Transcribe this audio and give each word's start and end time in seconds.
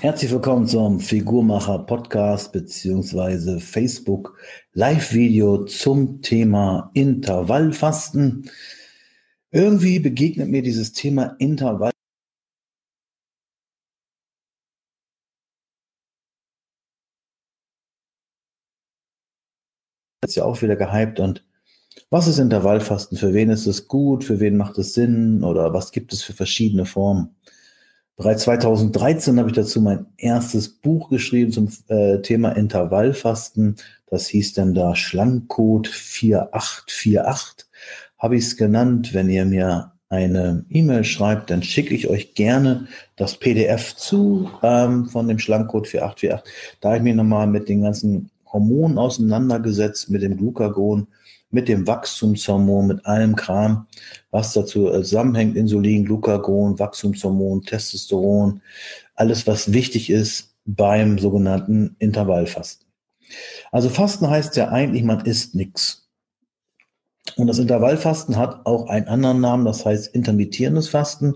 Herzlich 0.00 0.30
willkommen 0.30 0.68
zum 0.68 1.00
Figurmacher 1.00 1.80
Podcast 1.80 2.52
beziehungsweise 2.52 3.58
Facebook 3.58 4.38
Live-Video 4.72 5.64
zum 5.64 6.22
Thema 6.22 6.92
Intervallfasten. 6.94 8.48
Irgendwie 9.50 9.98
begegnet 9.98 10.48
mir 10.50 10.62
dieses 10.62 10.92
Thema 10.92 11.34
Intervall 11.40 11.90
ist 20.24 20.36
ja 20.36 20.44
auch 20.44 20.62
wieder 20.62 20.76
gehypt 20.76 21.18
und 21.18 21.44
was 22.10 22.28
ist 22.28 22.38
Intervallfasten? 22.38 23.18
Für 23.18 23.34
wen 23.34 23.50
ist 23.50 23.66
es 23.66 23.88
gut? 23.88 24.22
Für 24.22 24.38
wen 24.38 24.56
macht 24.56 24.78
es 24.78 24.94
Sinn? 24.94 25.42
Oder 25.42 25.72
was 25.74 25.90
gibt 25.90 26.12
es 26.12 26.22
für 26.22 26.34
verschiedene 26.34 26.86
Formen? 26.86 27.34
Bereits 28.18 28.42
2013 28.42 29.38
habe 29.38 29.48
ich 29.48 29.54
dazu 29.54 29.80
mein 29.80 30.06
erstes 30.16 30.68
Buch 30.68 31.08
geschrieben 31.08 31.52
zum 31.52 31.68
äh, 31.86 32.18
Thema 32.18 32.50
Intervallfasten. 32.50 33.76
Das 34.10 34.26
hieß 34.26 34.54
dann 34.54 34.74
da 34.74 34.96
Schlankcode 34.96 35.86
4848. 35.86 37.68
Habe 38.18 38.36
ich 38.36 38.44
es 38.44 38.56
genannt. 38.56 39.14
Wenn 39.14 39.30
ihr 39.30 39.44
mir 39.44 39.92
eine 40.08 40.64
E-Mail 40.68 41.04
schreibt, 41.04 41.50
dann 41.50 41.62
schicke 41.62 41.94
ich 41.94 42.08
euch 42.08 42.34
gerne 42.34 42.88
das 43.14 43.36
PDF 43.36 43.94
zu 43.94 44.50
ähm, 44.64 45.06
von 45.06 45.28
dem 45.28 45.38
Schlankcode 45.38 45.86
4848. 45.86 46.52
Da 46.80 46.88
habe 46.88 46.98
ich 46.98 47.04
mich 47.04 47.14
nochmal 47.14 47.46
mit 47.46 47.68
den 47.68 47.82
ganzen 47.82 48.30
Hormonen 48.52 48.98
auseinandergesetzt, 48.98 50.10
mit 50.10 50.22
dem 50.22 50.36
Glucagon, 50.36 51.06
mit 51.50 51.68
dem 51.68 51.86
Wachstumshormon, 51.86 52.86
mit 52.86 53.06
allem 53.06 53.36
Kram, 53.36 53.86
was 54.30 54.52
dazu 54.52 54.88
äh, 54.88 55.02
zusammenhängt, 55.02 55.56
Insulin, 55.56 56.04
Glucagon, 56.04 56.78
Wachstumshormon, 56.78 57.62
Testosteron, 57.62 58.60
alles, 59.14 59.46
was 59.46 59.72
wichtig 59.72 60.10
ist 60.10 60.54
beim 60.64 61.18
sogenannten 61.18 61.96
Intervallfasten. 61.98 62.86
Also 63.72 63.88
Fasten 63.88 64.28
heißt 64.28 64.56
ja 64.56 64.68
eigentlich, 64.68 65.02
man 65.02 65.24
isst 65.24 65.54
nichts. 65.54 66.08
Und 67.36 67.46
das 67.46 67.58
Intervallfasten 67.58 68.36
hat 68.36 68.66
auch 68.66 68.88
einen 68.88 69.08
anderen 69.08 69.40
Namen, 69.40 69.64
das 69.64 69.84
heißt 69.84 70.14
intermittierendes 70.14 70.88
Fasten. 70.88 71.34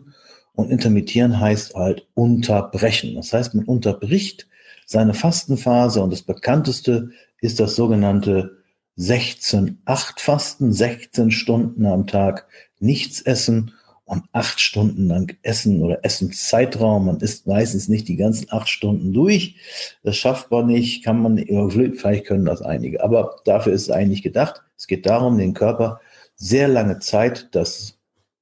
Und 0.55 0.71
intermittieren 0.71 1.41
heißt 1.41 1.75
halt 1.75 2.07
unterbrechen. 2.13 3.15
Das 3.15 3.33
heißt, 3.33 3.55
man 3.55 3.65
unterbricht 3.65 4.49
seine 4.85 5.15
Fastenphase 5.15 6.03
und 6.03 6.13
das 6.13 6.23
bekannteste 6.23 7.11
ist 7.41 7.59
das 7.59 7.75
sogenannte 7.75 8.62
16-8-Fasten, 8.99 10.73
16 10.73 11.31
Stunden 11.31 11.87
am 11.87 12.07
Tag 12.07 12.47
nichts 12.79 13.23
essen 13.23 13.73
und 14.05 14.25
acht 14.33 14.61
Stunden 14.61 15.07
lang 15.09 15.37
essen 15.43 15.83
oder 15.83 16.05
Essenszeitraum. 16.05 17.07
Man 17.07 17.21
isst 17.21 17.47
meistens 17.47 17.89
nicht 17.89 18.09
die 18.09 18.17
ganzen 18.17 18.47
acht 18.51 18.69
Stunden 18.69 19.13
durch. 19.13 19.57
Das 20.03 20.17
schafft 20.17 20.51
man 20.51 20.67
nicht, 20.67 21.05
kann 21.05 21.23
man, 21.23 21.39
vielleicht 21.39 22.27
können 22.27 22.45
das 22.45 22.61
einige, 22.61 23.03
aber 23.03 23.37
dafür 23.45 23.73
ist 23.73 23.83
es 23.83 23.91
eigentlich 23.91 24.23
gedacht. 24.23 24.63
Es 24.77 24.87
geht 24.87 25.07
darum, 25.07 25.39
den 25.39 25.55
Körper 25.55 26.01
sehr 26.35 26.69
lange 26.69 26.99
Zeit 26.99 27.49
das 27.53 27.99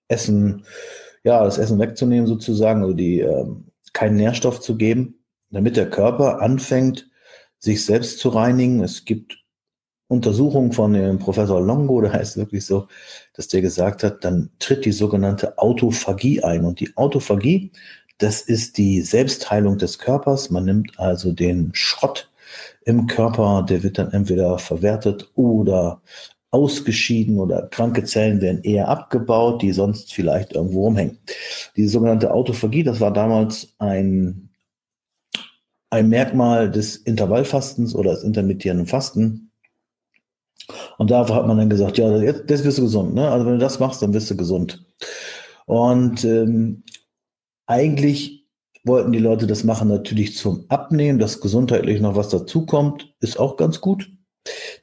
Essen, 0.08 0.64
ja, 1.22 1.44
das 1.44 1.58
Essen 1.58 1.78
wegzunehmen 1.78 2.26
sozusagen, 2.26 2.82
also 2.82 2.94
die, 2.94 3.20
ähm, 3.20 3.66
keinen 3.92 4.16
Nährstoff 4.16 4.60
zu 4.60 4.76
geben, 4.76 5.22
damit 5.50 5.76
der 5.76 5.90
Körper 5.90 6.40
anfängt, 6.40 7.08
sich 7.58 7.84
selbst 7.84 8.18
zu 8.18 8.30
reinigen. 8.30 8.82
Es 8.82 9.04
gibt 9.04 9.39
Untersuchung 10.10 10.72
von 10.72 10.92
dem 10.92 11.20
Professor 11.20 11.60
Longo, 11.60 12.00
da 12.00 12.12
heißt 12.12 12.36
wirklich 12.36 12.66
so, 12.66 12.88
dass 13.34 13.46
der 13.46 13.62
gesagt 13.62 14.02
hat, 14.02 14.24
dann 14.24 14.50
tritt 14.58 14.84
die 14.84 14.90
sogenannte 14.90 15.56
Autophagie 15.56 16.42
ein. 16.42 16.64
Und 16.64 16.80
die 16.80 16.96
Autophagie, 16.96 17.70
das 18.18 18.40
ist 18.40 18.76
die 18.76 19.02
Selbstheilung 19.02 19.78
des 19.78 20.00
Körpers. 20.00 20.50
Man 20.50 20.64
nimmt 20.64 20.98
also 20.98 21.30
den 21.30 21.70
Schrott 21.74 22.28
im 22.84 23.06
Körper, 23.06 23.64
der 23.68 23.84
wird 23.84 23.98
dann 23.98 24.10
entweder 24.12 24.58
verwertet 24.58 25.30
oder 25.36 26.02
ausgeschieden 26.50 27.38
oder 27.38 27.68
kranke 27.68 28.02
Zellen 28.02 28.40
werden 28.40 28.64
eher 28.64 28.88
abgebaut, 28.88 29.62
die 29.62 29.70
sonst 29.70 30.12
vielleicht 30.12 30.54
irgendwo 30.54 30.86
rumhängen. 30.86 31.18
Diese 31.76 31.90
sogenannte 31.90 32.32
Autophagie, 32.32 32.82
das 32.82 32.98
war 32.98 33.12
damals 33.12 33.74
ein, 33.78 34.50
ein 35.90 36.08
Merkmal 36.08 36.68
des 36.68 36.96
Intervallfastens 36.96 37.94
oder 37.94 38.10
des 38.10 38.24
intermittierenden 38.24 38.88
Fasten 38.88 39.49
und 41.00 41.10
da 41.10 41.26
hat 41.26 41.46
man 41.46 41.56
dann 41.56 41.70
gesagt, 41.70 41.96
ja, 41.96 42.14
jetzt, 42.18 42.50
jetzt 42.50 42.62
wirst 42.62 42.76
du 42.76 42.82
gesund. 42.82 43.14
Ne? 43.14 43.26
Also 43.26 43.46
wenn 43.46 43.54
du 43.54 43.58
das 43.58 43.78
machst, 43.78 44.02
dann 44.02 44.12
wirst 44.12 44.30
du 44.30 44.36
gesund. 44.36 44.84
Und 45.64 46.24
ähm, 46.26 46.82
eigentlich 47.64 48.44
wollten 48.84 49.10
die 49.10 49.18
Leute 49.18 49.46
das 49.46 49.64
machen 49.64 49.88
natürlich 49.88 50.36
zum 50.36 50.66
Abnehmen, 50.68 51.18
dass 51.18 51.40
gesundheitlich 51.40 52.02
noch 52.02 52.16
was 52.16 52.28
dazukommt, 52.28 53.14
ist 53.20 53.40
auch 53.40 53.56
ganz 53.56 53.80
gut. 53.80 54.10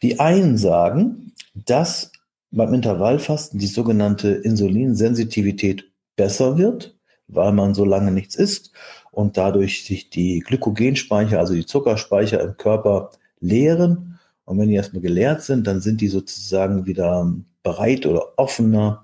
Die 0.02 0.20
einen 0.20 0.58
sagen, 0.58 1.34
dass 1.54 2.12
beim 2.50 2.74
Intervallfasten 2.74 3.60
die 3.60 3.68
sogenannte 3.68 4.30
Insulinsensitivität 4.30 5.92
besser 6.16 6.58
wird, 6.58 6.98
weil 7.28 7.52
man 7.52 7.76
so 7.76 7.86
lange 7.86 8.10
nichts 8.10 8.34
isst 8.34 8.72
und 9.12 9.38
dadurch 9.38 9.86
sich 9.86 10.10
die 10.10 10.40
Glykogenspeicher, 10.40 11.38
also 11.38 11.54
die 11.54 11.68
Zuckerspeicher 11.68 12.42
im 12.42 12.58
Körper 12.58 13.12
leeren 13.40 14.17
und 14.48 14.58
wenn 14.58 14.70
die 14.70 14.76
erstmal 14.76 15.02
geleert 15.02 15.44
sind, 15.44 15.68
dann 15.68 15.82
sind 15.82 16.00
die 16.00 16.08
sozusagen 16.08 16.86
wieder 16.86 17.30
bereit 17.64 18.06
oder 18.06 18.40
offener 18.40 19.04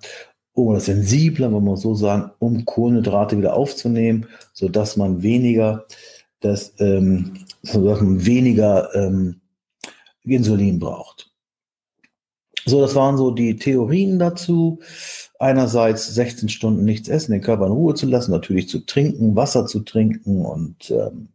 oder 0.53 0.79
sensibler, 0.79 1.53
wenn 1.53 1.65
man 1.65 1.75
so 1.75 1.95
sagen, 1.95 2.31
um 2.39 2.63
Kohlenhydrate 2.63 3.37
wieder 3.37 3.53
aufzunehmen, 3.53 4.25
so 4.53 4.69
dass 4.69 4.95
man 4.95 5.21
weniger, 5.21 5.85
das, 6.39 6.73
ähm, 6.79 7.33
so 7.61 7.83
dass 7.83 7.99
man 7.99 8.25
weniger 8.25 8.95
ähm, 8.95 9.41
Insulin 10.23 10.79
braucht. 10.79 11.29
So, 12.65 12.79
das 12.79 12.95
waren 12.95 13.17
so 13.17 13.31
die 13.31 13.57
Theorien 13.57 14.19
dazu. 14.19 14.79
Einerseits 15.39 16.07
16 16.15 16.47
Stunden 16.47 16.85
nichts 16.85 17.09
essen, 17.09 17.33
den 17.33 17.41
Körper 17.41 17.65
in 17.65 17.73
Ruhe 17.73 17.95
zu 17.95 18.05
lassen, 18.05 18.31
natürlich 18.31 18.69
zu 18.69 18.85
trinken, 18.85 19.35
Wasser 19.35 19.65
zu 19.65 19.81
trinken 19.81 20.45
und 20.45 20.89
ähm, 20.89 21.27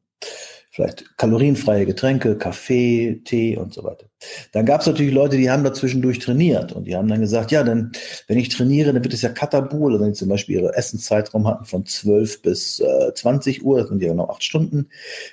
vielleicht 0.78 1.16
kalorienfreie 1.16 1.86
Getränke, 1.86 2.38
Kaffee, 2.38 3.20
Tee 3.24 3.56
und 3.56 3.74
so 3.74 3.82
weiter. 3.82 4.06
Dann 4.52 4.64
gab 4.64 4.80
es 4.80 4.86
natürlich 4.86 5.12
Leute, 5.12 5.36
die 5.36 5.50
haben 5.50 5.64
dazwischendurch 5.64 6.20
trainiert 6.20 6.72
und 6.72 6.84
die 6.84 6.94
haben 6.94 7.08
dann 7.08 7.20
gesagt, 7.20 7.50
ja, 7.50 7.64
dann, 7.64 7.90
wenn 8.28 8.38
ich 8.38 8.48
trainiere, 8.50 8.92
dann 8.92 9.02
wird 9.02 9.12
es 9.12 9.22
ja 9.22 9.30
Katabol, 9.30 9.92
also 9.92 10.04
wenn 10.04 10.12
die 10.12 10.18
zum 10.18 10.28
Beispiel 10.28 10.60
ihre 10.60 10.76
Essenszeitraum 10.76 11.48
hatten 11.48 11.64
von 11.64 11.84
12 11.84 12.42
bis 12.42 12.78
äh, 12.78 13.12
20 13.12 13.64
Uhr, 13.64 13.80
das 13.80 13.88
sind 13.88 14.00
ja 14.00 14.14
noch 14.14 14.28
acht 14.28 14.44
Stunden. 14.44 14.88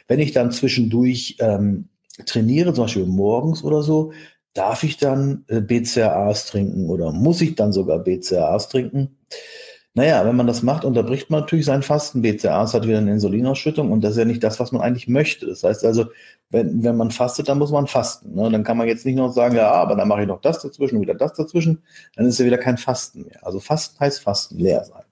Wenn 0.07 0.19
ich 0.19 0.31
dann 0.31 0.51
zwischendurch 0.51 1.37
ähm, 1.39 1.89
trainiere, 2.25 2.73
zum 2.73 2.85
Beispiel 2.85 3.05
morgens 3.05 3.63
oder 3.63 3.83
so, 3.83 4.13
darf 4.55 4.81
ich 4.81 4.97
dann 4.97 5.45
äh, 5.47 5.61
BCAAs 5.61 6.47
trinken 6.47 6.89
oder 6.89 7.11
muss 7.11 7.39
ich 7.41 7.53
dann 7.53 7.71
sogar 7.71 7.99
BCAAs 7.99 8.69
trinken? 8.69 9.19
Naja, 9.97 10.25
wenn 10.25 10.35
man 10.35 10.45
das 10.45 10.61
macht, 10.61 10.83
unterbricht 10.83 11.29
man 11.29 11.39
natürlich 11.39 11.63
sein 11.63 11.81
Fasten. 11.81 12.21
BCAAs 12.21 12.73
hat 12.73 12.85
wieder 12.85 12.97
eine 12.97 13.13
Insulinausschüttung 13.13 13.93
und 13.93 14.03
das 14.03 14.11
ist 14.11 14.17
ja 14.17 14.25
nicht 14.25 14.43
das, 14.43 14.59
was 14.59 14.73
man 14.73 14.81
eigentlich 14.81 15.07
möchte. 15.07 15.47
Das 15.47 15.63
heißt 15.63 15.85
also, 15.85 16.07
wenn, 16.49 16.83
wenn 16.83 16.97
man 16.97 17.11
fastet, 17.11 17.47
dann 17.47 17.59
muss 17.59 17.71
man 17.71 17.87
fasten. 17.87 18.35
Ne? 18.35 18.51
Dann 18.51 18.65
kann 18.65 18.75
man 18.75 18.89
jetzt 18.89 19.05
nicht 19.05 19.15
noch 19.15 19.31
sagen, 19.31 19.55
ja, 19.55 19.71
aber 19.71 19.95
dann 19.95 20.09
mache 20.09 20.23
ich 20.23 20.27
noch 20.27 20.41
das 20.41 20.61
dazwischen 20.61 20.97
und 20.97 21.01
wieder 21.03 21.15
das 21.15 21.31
dazwischen. 21.31 21.81
Dann 22.17 22.25
ist 22.25 22.37
ja 22.37 22.45
wieder 22.45 22.57
kein 22.57 22.77
Fasten 22.77 23.21
mehr. 23.21 23.39
Also 23.41 23.61
Fasten 23.61 23.97
heißt 24.01 24.19
Fasten, 24.19 24.57
leer 24.59 24.83
sein. 24.83 25.03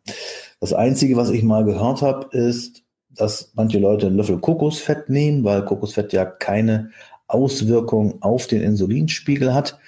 Das 0.60 0.74
Einzige, 0.74 1.16
was 1.16 1.30
ich 1.30 1.44
mal 1.44 1.64
gehört 1.64 2.02
habe, 2.02 2.28
ist, 2.38 2.84
dass 3.10 3.54
manche 3.56 3.80
Leute 3.80 4.08
einen 4.08 4.18
Löffel 4.18 4.40
Kokosfett 4.40 5.08
nehmen, 5.08 5.46
weil 5.46 5.64
Kokosfett 5.64 6.12
ja 6.12 6.26
keine 6.26 6.90
Auswirkung 7.28 8.22
auf 8.22 8.48
den 8.48 8.62
Insulinspiegel 8.62 9.54
hat 9.54 9.80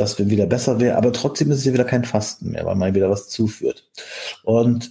das 0.00 0.18
wieder 0.18 0.46
besser 0.46 0.80
wäre, 0.80 0.96
aber 0.96 1.12
trotzdem 1.12 1.50
ist 1.50 1.58
es 1.58 1.64
ja 1.64 1.72
wieder 1.72 1.84
kein 1.84 2.04
Fasten 2.04 2.50
mehr, 2.50 2.64
weil 2.64 2.76
man 2.76 2.94
wieder 2.94 3.10
was 3.10 3.28
zuführt. 3.28 3.88
Und 4.42 4.90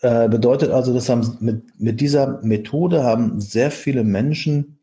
äh, 0.00 0.28
bedeutet 0.28 0.70
also, 0.70 0.94
dass 0.94 1.08
haben 1.08 1.36
mit, 1.40 1.80
mit 1.80 2.00
dieser 2.00 2.40
Methode 2.42 3.04
haben 3.04 3.40
sehr 3.40 3.70
viele 3.70 4.04
Menschen 4.04 4.78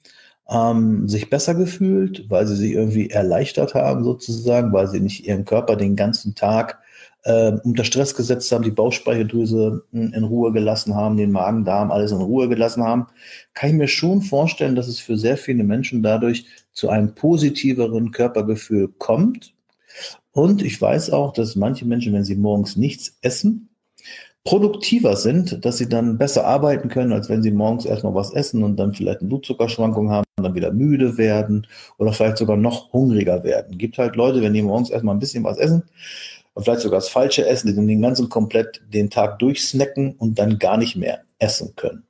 ähm, 0.50 1.08
sich 1.08 1.30
besser 1.30 1.56
gefühlt, 1.56 2.30
weil 2.30 2.48
sie 2.48 2.56
sich 2.56 2.72
irgendwie 2.72 3.10
erleichtert 3.10 3.76
haben 3.76 4.04
sozusagen, 4.04 4.74
weil 4.74 4.88
sie 4.88 5.00
nicht 5.00 5.28
ihren 5.28 5.46
Körper 5.46 5.76
den 5.76 5.96
ganzen 5.96 6.36
Tag 6.36 6.80
äh, 7.24 7.52
unter 7.64 7.84
Stress 7.84 8.16
gesetzt 8.16 8.52
haben, 8.52 8.64
die 8.64 8.72
Bauchspeicheldrüse 8.72 9.84
in 9.92 10.24
Ruhe 10.24 10.52
gelassen 10.52 10.96
haben, 10.96 11.18
den 11.18 11.32
Magen, 11.32 11.66
Darm, 11.66 11.92
alles 11.92 12.12
in 12.12 12.18
Ruhe 12.18 12.48
gelassen 12.48 12.84
haben, 12.84 13.08
kann 13.54 13.72
ich 13.72 13.76
mir 13.76 13.88
schon 13.88 14.22
vorstellen, 14.22 14.76
dass 14.76 14.88
es 14.88 15.00
für 15.00 15.18
sehr 15.18 15.38
viele 15.38 15.64
Menschen 15.64 16.02
dadurch 16.02 16.46
zu 16.72 16.90
einem 16.90 17.14
positiveren 17.16 18.12
Körpergefühl 18.12 18.90
kommt. 18.98 19.54
Und 20.32 20.64
ich 20.64 20.82
weiß 20.82 21.10
auch, 21.12 21.34
dass 21.34 21.56
manche 21.56 21.86
Menschen, 21.86 22.14
wenn 22.14 22.24
sie 22.24 22.36
morgens 22.36 22.78
nichts 22.78 23.18
essen, 23.22 23.70
produktiver 24.46 25.16
sind, 25.18 25.64
dass 25.66 25.78
sie 25.78 25.90
dann 25.90 26.18
besser 26.18 26.46
arbeiten 26.46 26.88
können, 26.90 27.12
als 27.12 27.30
wenn 27.30 27.44
sie 27.44 27.52
morgens 27.52 27.86
erstmal 27.86 28.16
was 28.16 28.34
essen 28.34 28.64
und 28.64 28.78
dann 28.78 28.94
vielleicht 28.94 29.20
eine 29.20 29.28
Blutzuckerschwankung 29.28 30.10
haben, 30.10 30.26
dann 30.38 30.56
wieder 30.56 30.72
müde 30.72 31.18
werden 31.18 31.68
oder 31.98 32.14
vielleicht 32.14 32.38
sogar 32.38 32.56
noch 32.58 32.94
hungriger 32.94 33.44
werden. 33.44 33.78
Gibt 33.78 33.98
halt 33.98 34.16
Leute, 34.16 34.42
wenn 34.42 34.54
die 34.54 34.62
morgens 34.62 34.90
erstmal 34.90 35.16
ein 35.16 35.20
bisschen 35.20 35.44
was 35.44 35.58
essen, 35.58 35.84
und 36.60 36.66
vielleicht 36.66 36.82
sogar 36.82 37.00
das 37.00 37.08
falsche 37.08 37.48
Essen, 37.48 37.70
die 37.70 37.88
den 37.88 38.02
ganzen 38.02 38.28
komplett 38.28 38.82
den 38.94 39.10
Tag 39.10 39.40
durchsnacken 39.40 40.16
und 40.18 40.40
dann 40.40 40.60
gar 40.60 40.76
nicht 40.76 40.98
mehr 40.98 41.22
essen 41.38 41.74
können. 41.78 42.04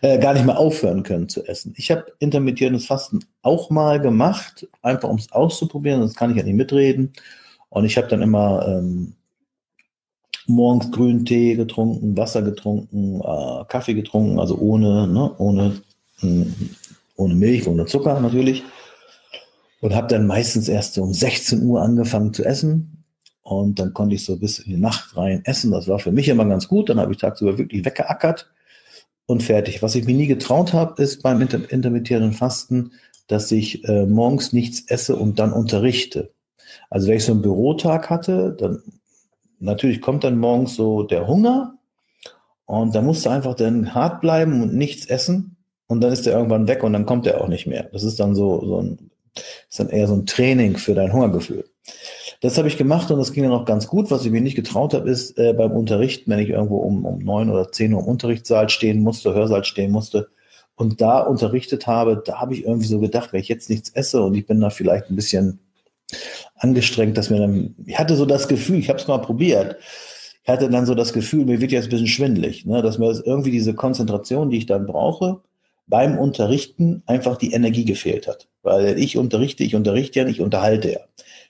Äh, 0.00 0.18
gar 0.18 0.32
nicht 0.32 0.46
mehr 0.46 0.58
aufhören 0.58 1.02
können 1.02 1.28
zu 1.28 1.44
essen. 1.44 1.74
Ich 1.76 1.90
habe 1.90 2.06
intermittierendes 2.18 2.86
Fasten 2.86 3.22
auch 3.42 3.68
mal 3.68 4.00
gemacht, 4.00 4.66
einfach 4.80 5.10
um 5.10 5.18
es 5.18 5.30
auszuprobieren, 5.30 6.00
sonst 6.00 6.16
kann 6.16 6.30
ich 6.30 6.38
ja 6.38 6.42
nicht 6.42 6.54
mitreden. 6.54 7.12
Und 7.68 7.84
ich 7.84 7.98
habe 7.98 8.08
dann 8.08 8.22
immer 8.22 8.66
ähm, 8.66 9.12
morgens 10.46 10.90
grünen 10.90 11.26
Tee 11.26 11.54
getrunken, 11.54 12.16
Wasser 12.16 12.40
getrunken, 12.40 13.20
äh, 13.20 13.64
Kaffee 13.68 13.92
getrunken, 13.92 14.40
also 14.40 14.56
ohne, 14.56 15.06
ne, 15.06 15.34
ohne, 15.36 15.82
mh, 16.22 16.46
hm, 16.46 16.54
ohne 17.16 17.34
Milch, 17.34 17.68
ohne 17.68 17.84
Zucker 17.84 18.18
natürlich. 18.20 18.62
Und 19.82 19.94
habe 19.94 20.06
dann 20.06 20.26
meistens 20.26 20.66
erst 20.70 20.96
um 20.96 21.12
16 21.12 21.62
Uhr 21.62 21.82
angefangen 21.82 22.32
zu 22.32 22.42
essen. 22.42 23.01
Und 23.60 23.78
dann 23.78 23.92
konnte 23.92 24.14
ich 24.14 24.24
so 24.24 24.36
bis 24.36 24.58
in 24.58 24.72
die 24.72 24.80
Nacht 24.80 25.16
rein 25.16 25.42
essen. 25.44 25.70
Das 25.70 25.88
war 25.88 25.98
für 25.98 26.12
mich 26.12 26.28
immer 26.28 26.44
ganz 26.44 26.68
gut. 26.68 26.88
Dann 26.88 27.00
habe 27.00 27.12
ich 27.12 27.18
tagsüber 27.18 27.58
wirklich 27.58 27.84
weggeackert 27.84 28.50
und 29.26 29.42
fertig. 29.42 29.82
Was 29.82 29.94
ich 29.94 30.04
mir 30.04 30.14
nie 30.14 30.26
getraut 30.26 30.72
habe, 30.72 31.02
ist 31.02 31.22
beim 31.22 31.40
inter 31.40 31.70
intermittierenden 31.70 32.32
Fasten, 32.32 32.92
dass 33.26 33.50
ich 33.52 33.84
äh, 33.84 34.06
morgens 34.06 34.52
nichts 34.52 34.82
esse 34.88 35.16
und 35.16 35.38
dann 35.38 35.52
unterrichte. 35.52 36.32
Also 36.90 37.08
wenn 37.08 37.16
ich 37.16 37.24
so 37.24 37.32
einen 37.32 37.42
Bürotag 37.42 38.10
hatte, 38.10 38.54
dann 38.58 38.82
natürlich 39.58 40.00
kommt 40.00 40.24
dann 40.24 40.38
morgens 40.38 40.74
so 40.74 41.02
der 41.02 41.26
Hunger 41.26 41.78
und 42.66 42.94
da 42.94 43.02
musst 43.02 43.24
du 43.24 43.30
einfach 43.30 43.54
dann 43.54 43.94
hart 43.94 44.20
bleiben 44.20 44.62
und 44.62 44.74
nichts 44.74 45.06
essen 45.06 45.56
und 45.86 46.00
dann 46.00 46.12
ist 46.12 46.26
der 46.26 46.34
irgendwann 46.34 46.68
weg 46.68 46.82
und 46.82 46.92
dann 46.92 47.06
kommt 47.06 47.26
er 47.26 47.40
auch 47.40 47.48
nicht 47.48 47.66
mehr. 47.66 47.84
Das 47.92 48.02
ist 48.02 48.18
dann 48.18 48.34
so, 48.34 48.64
so 48.64 48.82
ein, 48.82 49.10
ist 49.68 49.78
dann 49.78 49.88
eher 49.88 50.08
so 50.08 50.14
ein 50.14 50.26
Training 50.26 50.76
für 50.76 50.94
dein 50.94 51.12
Hungergefühl. 51.12 51.64
Das 52.42 52.58
habe 52.58 52.66
ich 52.66 52.76
gemacht 52.76 53.08
und 53.12 53.18
das 53.18 53.32
ging 53.32 53.44
dann 53.44 53.52
auch 53.52 53.64
ganz 53.64 53.86
gut. 53.86 54.10
Was 54.10 54.24
ich 54.24 54.32
mir 54.32 54.40
nicht 54.40 54.56
getraut 54.56 54.94
habe, 54.94 55.08
ist 55.08 55.38
äh, 55.38 55.54
beim 55.54 55.70
Unterrichten, 55.70 56.28
wenn 56.28 56.40
ich 56.40 56.48
irgendwo 56.48 56.78
um, 56.78 57.06
um 57.06 57.20
neun 57.20 57.48
oder 57.48 57.70
zehn 57.70 57.94
Uhr 57.94 58.00
im 58.00 58.06
Unterrichtssaal 58.06 58.68
stehen 58.68 59.00
musste, 59.00 59.32
Hörsaal 59.32 59.64
stehen 59.64 59.92
musste 59.92 60.28
und 60.74 61.00
da 61.00 61.20
unterrichtet 61.20 61.86
habe, 61.86 62.20
da 62.24 62.40
habe 62.40 62.54
ich 62.54 62.64
irgendwie 62.64 62.88
so 62.88 62.98
gedacht, 62.98 63.32
wenn 63.32 63.40
ich 63.40 63.48
jetzt 63.48 63.70
nichts 63.70 63.90
esse 63.90 64.20
und 64.22 64.34
ich 64.34 64.44
bin 64.44 64.60
da 64.60 64.70
vielleicht 64.70 65.08
ein 65.08 65.14
bisschen 65.14 65.60
angestrengt, 66.56 67.16
dass 67.16 67.30
mir 67.30 67.38
dann, 67.38 67.76
ich 67.86 67.96
hatte 67.96 68.16
so 68.16 68.26
das 68.26 68.48
Gefühl, 68.48 68.80
ich 68.80 68.88
habe 68.88 68.98
es 68.98 69.06
mal 69.06 69.18
probiert, 69.18 69.76
ich 70.42 70.48
hatte 70.48 70.68
dann 70.68 70.84
so 70.84 70.96
das 70.96 71.12
Gefühl, 71.12 71.44
mir 71.44 71.60
wird 71.60 71.70
jetzt 71.70 71.84
ein 71.84 71.90
bisschen 71.90 72.08
schwindelig, 72.08 72.66
ne, 72.66 72.82
dass 72.82 72.98
mir 72.98 73.06
das 73.06 73.20
irgendwie 73.20 73.52
diese 73.52 73.74
Konzentration, 73.74 74.50
die 74.50 74.58
ich 74.58 74.66
dann 74.66 74.86
brauche, 74.86 75.42
beim 75.86 76.18
Unterrichten 76.18 77.02
einfach 77.06 77.36
die 77.36 77.52
Energie 77.52 77.84
gefehlt 77.84 78.26
hat. 78.26 78.48
Weil 78.62 78.98
ich 78.98 79.16
unterrichte, 79.16 79.64
ich 79.64 79.74
unterrichte 79.74 80.20
ja 80.20 80.24
nicht, 80.24 80.36
ich 80.36 80.44
unterhalte 80.44 80.92
ja. 80.92 81.00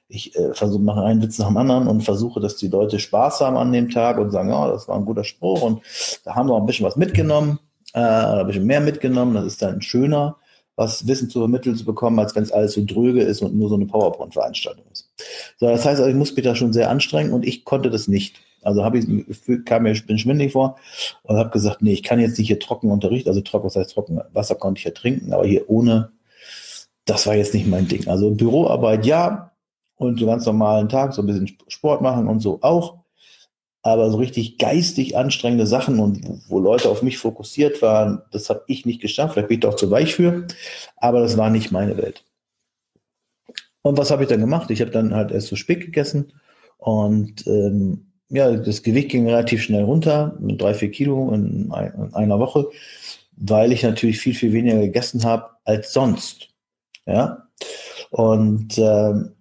Ich 0.08 0.37
äh, 0.37 0.52
versuche, 0.52 0.82
mache 0.82 1.02
einen 1.02 1.23
Witz 1.23 1.38
nach 1.38 1.49
dem 1.49 1.56
anderen 1.56 1.88
und 1.88 2.02
versuche, 2.02 2.40
dass 2.40 2.56
die 2.56 2.69
Leute 2.69 2.99
Spaß 2.99 3.40
haben 3.40 3.56
an 3.56 3.73
dem 3.73 3.88
Tag 3.88 4.19
und 4.19 4.31
sagen, 4.31 4.50
ja, 4.50 4.67
oh, 4.67 4.70
das 4.70 4.88
war 4.88 4.96
ein 4.96 5.06
guter 5.06 5.25
Spruch 5.25 5.62
und 5.62 5.81
da 6.25 6.34
haben 6.34 6.49
wir 6.49 6.55
auch 6.55 6.61
ein 6.61 6.67
bisschen 6.67 6.87
was 6.87 6.96
mitgenommen, 6.96 7.58
äh, 7.94 8.00
ein 8.00 8.46
bisschen 8.46 8.67
mehr 8.67 8.81
mitgenommen, 8.81 9.34
das 9.34 9.46
ist 9.46 9.62
dann 9.62 9.81
schöner 9.81 10.37
was 10.76 11.06
Wissen 11.06 11.29
zu 11.29 11.40
vermitteln 11.40 11.76
zu 11.76 11.84
bekommen, 11.84 12.19
als 12.19 12.34
wenn 12.34 12.43
es 12.43 12.52
alles 12.52 12.73
so 12.73 12.82
dröge 12.84 13.23
ist 13.23 13.43
und 13.43 13.55
nur 13.55 13.69
so 13.69 13.75
eine 13.75 13.87
PowerPoint-Veranstaltung 13.87 14.84
ist. 14.90 15.11
So, 15.58 15.67
das 15.67 15.84
heißt, 15.84 16.00
also, 16.00 16.11
ich 16.11 16.17
muss 16.17 16.34
mich 16.34 16.44
da 16.44 16.55
schon 16.55 16.73
sehr 16.73 16.90
anstrengen 16.90 17.32
und 17.32 17.46
ich 17.46 17.64
konnte 17.64 17.90
das 17.90 18.08
nicht. 18.08 18.40
Also 18.62 18.85
habe 18.85 18.99
ich 18.99 19.64
kam 19.64 19.85
mir 19.85 19.94
bin 20.06 20.19
schwindelig 20.19 20.53
vor 20.53 20.76
und 21.23 21.37
habe 21.37 21.50
gesagt, 21.50 21.82
nee, 21.82 21.93
ich 21.93 22.03
kann 22.03 22.20
jetzt 22.20 22.38
nicht 22.38 22.49
hier 22.49 22.61
trocken 22.61 22.91
unterrichten, 22.91 23.29
also 23.29 23.41
trocken, 23.41 23.67
was 23.67 23.76
heißt 23.76 23.93
trocken, 23.93 24.20
Wasser 24.32 24.55
konnte 24.55 24.79
ich 24.79 24.85
ja 24.85 24.93
trinken, 24.93 25.32
aber 25.32 25.47
hier 25.47 25.69
ohne, 25.69 26.12
das 27.05 27.26
war 27.26 27.35
jetzt 27.35 27.55
nicht 27.55 27.67
mein 27.67 27.88
Ding. 27.88 28.09
Also 28.09 28.31
Büroarbeit 28.31 29.06
ja 29.06 29.53
und 29.97 30.19
so 30.19 30.26
ganz 30.26 30.47
normalen 30.47 30.88
Tag, 30.88 31.12
so 31.14 31.23
ein 31.23 31.26
bisschen 31.26 31.56
Sport 31.69 32.03
machen 32.03 32.29
und 32.29 32.41
so 32.41 32.59
auch 32.62 33.03
aber 33.82 34.11
so 34.11 34.17
richtig 34.19 34.59
geistig 34.59 35.17
anstrengende 35.17 35.67
Sachen 35.67 35.99
und 35.99 36.43
wo 36.49 36.61
Leute 36.61 36.88
auf 36.88 37.03
mich 37.03 37.19
fokussiert 37.19 37.82
waren, 37.82 38.23
das 38.31 38.49
habe 38.49 38.62
ich 38.69 38.87
nicht 38.87 39.03
geschafft. 39.03 39.35
Vielleicht 39.35 39.49
bin 39.49 39.56
ich 39.56 39.62
doch 39.62 39.75
zu 39.75 39.91
weich 39.91 40.15
für, 40.15 40.47
aber 40.97 41.20
das 41.20 41.37
war 41.37 41.50
nicht 41.50 41.73
meine 41.73 41.97
Welt. 41.97 42.25
Und 43.82 43.99
was 43.99 44.12
habe 44.12 44.23
ich 44.23 44.29
dann 44.29 44.41
gemacht? 44.41 44.70
Ich 44.70 44.81
habe 44.81 44.93
dann 44.93 45.12
halt 45.12 45.32
erst 45.32 45.49
so 45.49 45.56
Spick 45.56 45.81
gegessen 45.81 46.32
und 46.79 47.44
ähm, 47.49 48.12
ja, 48.32 48.50
das 48.50 48.82
Gewicht 48.82 49.11
ging 49.11 49.26
relativ 49.26 49.62
schnell 49.62 49.84
runter, 49.84 50.37
mit 50.40 50.61
drei, 50.61 50.75
vier 50.75 50.90
Kilo 50.90 51.31
in, 51.32 51.67
in 51.67 52.14
einer 52.14 52.38
Woche, 52.38 52.67
weil 53.37 53.73
ich 53.73 53.82
natürlich 53.82 54.19
viel, 54.19 54.34
viel 54.34 54.52
weniger 54.52 54.79
gegessen 54.79 55.25
habe 55.25 55.50
als 55.64 55.93
sonst. 55.93 56.49
Ja, 57.06 57.49
und 58.11 58.79
ähm, 58.79 59.32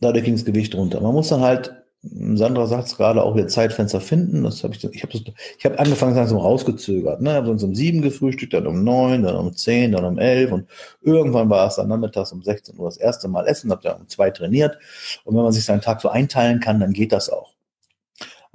dadurch 0.00 0.24
ging 0.24 0.34
das 0.34 0.44
Gewicht 0.44 0.74
runter. 0.74 1.00
Man 1.00 1.14
muss 1.14 1.28
dann 1.28 1.40
halt 1.40 1.74
Sandra 2.02 2.66
sagt 2.68 2.86
es 2.86 2.96
gerade 2.96 3.24
auch 3.24 3.34
wieder 3.34 3.48
Zeitfenster 3.48 4.00
finden. 4.00 4.44
Das 4.44 4.62
hab 4.62 4.72
ich 4.72 4.84
ich 4.84 5.02
habe 5.02 5.34
hab 5.64 5.80
angefangen, 5.80 6.14
langsam 6.14 6.38
rausgezögert. 6.38 7.20
Ne? 7.20 7.30
Ich 7.30 7.36
habe 7.36 7.46
sonst 7.48 7.64
um 7.64 7.74
sieben 7.74 8.02
gefrühstückt, 8.02 8.54
dann 8.54 8.68
um 8.68 8.84
neun, 8.84 9.24
dann 9.24 9.34
um 9.34 9.52
zehn, 9.52 9.92
dann 9.92 10.04
um 10.04 10.16
elf 10.16 10.52
und 10.52 10.68
irgendwann 11.02 11.50
war 11.50 11.66
es 11.66 11.74
dann 11.74 11.88
nachmittags 11.88 12.30
um 12.30 12.42
16 12.42 12.78
Uhr 12.78 12.86
das 12.86 12.98
erste 12.98 13.26
Mal 13.26 13.48
essen, 13.48 13.72
habe 13.72 13.82
dann 13.82 14.02
um 14.02 14.08
zwei 14.08 14.30
trainiert. 14.30 14.78
Und 15.24 15.34
wenn 15.34 15.42
man 15.42 15.52
sich 15.52 15.64
seinen 15.64 15.80
Tag 15.80 16.00
so 16.00 16.08
einteilen 16.08 16.60
kann, 16.60 16.78
dann 16.78 16.92
geht 16.92 17.10
das 17.10 17.30
auch. 17.30 17.57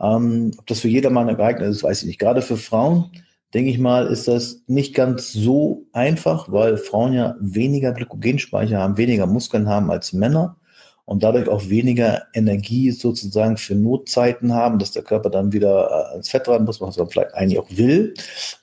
Ähm, 0.03 0.51
ob 0.57 0.67
das 0.67 0.81
für 0.81 0.89
jedermann 0.89 1.35
geeignet 1.35 1.69
ist, 1.69 1.83
weiß 1.83 2.01
ich 2.01 2.07
nicht. 2.07 2.19
Gerade 2.19 2.41
für 2.41 2.57
Frauen, 2.57 3.11
denke 3.53 3.71
ich 3.71 3.79
mal, 3.79 4.07
ist 4.07 4.27
das 4.27 4.61
nicht 4.67 4.93
ganz 4.93 5.31
so 5.31 5.85
einfach, 5.93 6.51
weil 6.51 6.77
Frauen 6.77 7.13
ja 7.13 7.35
weniger 7.39 7.93
Glykogenspeicher 7.93 8.79
haben, 8.79 8.97
weniger 8.97 9.27
Muskeln 9.27 9.69
haben 9.69 9.89
als 9.91 10.11
Männer 10.11 10.57
und 11.05 11.23
dadurch 11.23 11.47
auch 11.47 11.69
weniger 11.69 12.23
Energie 12.33 12.91
sozusagen 12.91 13.57
für 13.57 13.75
Notzeiten 13.75 14.53
haben, 14.53 14.79
dass 14.79 14.91
der 14.91 15.03
Körper 15.03 15.29
dann 15.29 15.53
wieder 15.53 15.89
äh, 15.89 16.11
ans 16.13 16.29
Fett 16.29 16.47
ran 16.47 16.65
muss, 16.65 16.81
was 16.81 16.97
man 16.97 17.09
vielleicht 17.09 17.33
eigentlich 17.33 17.59
auch 17.59 17.69
will. 17.69 18.13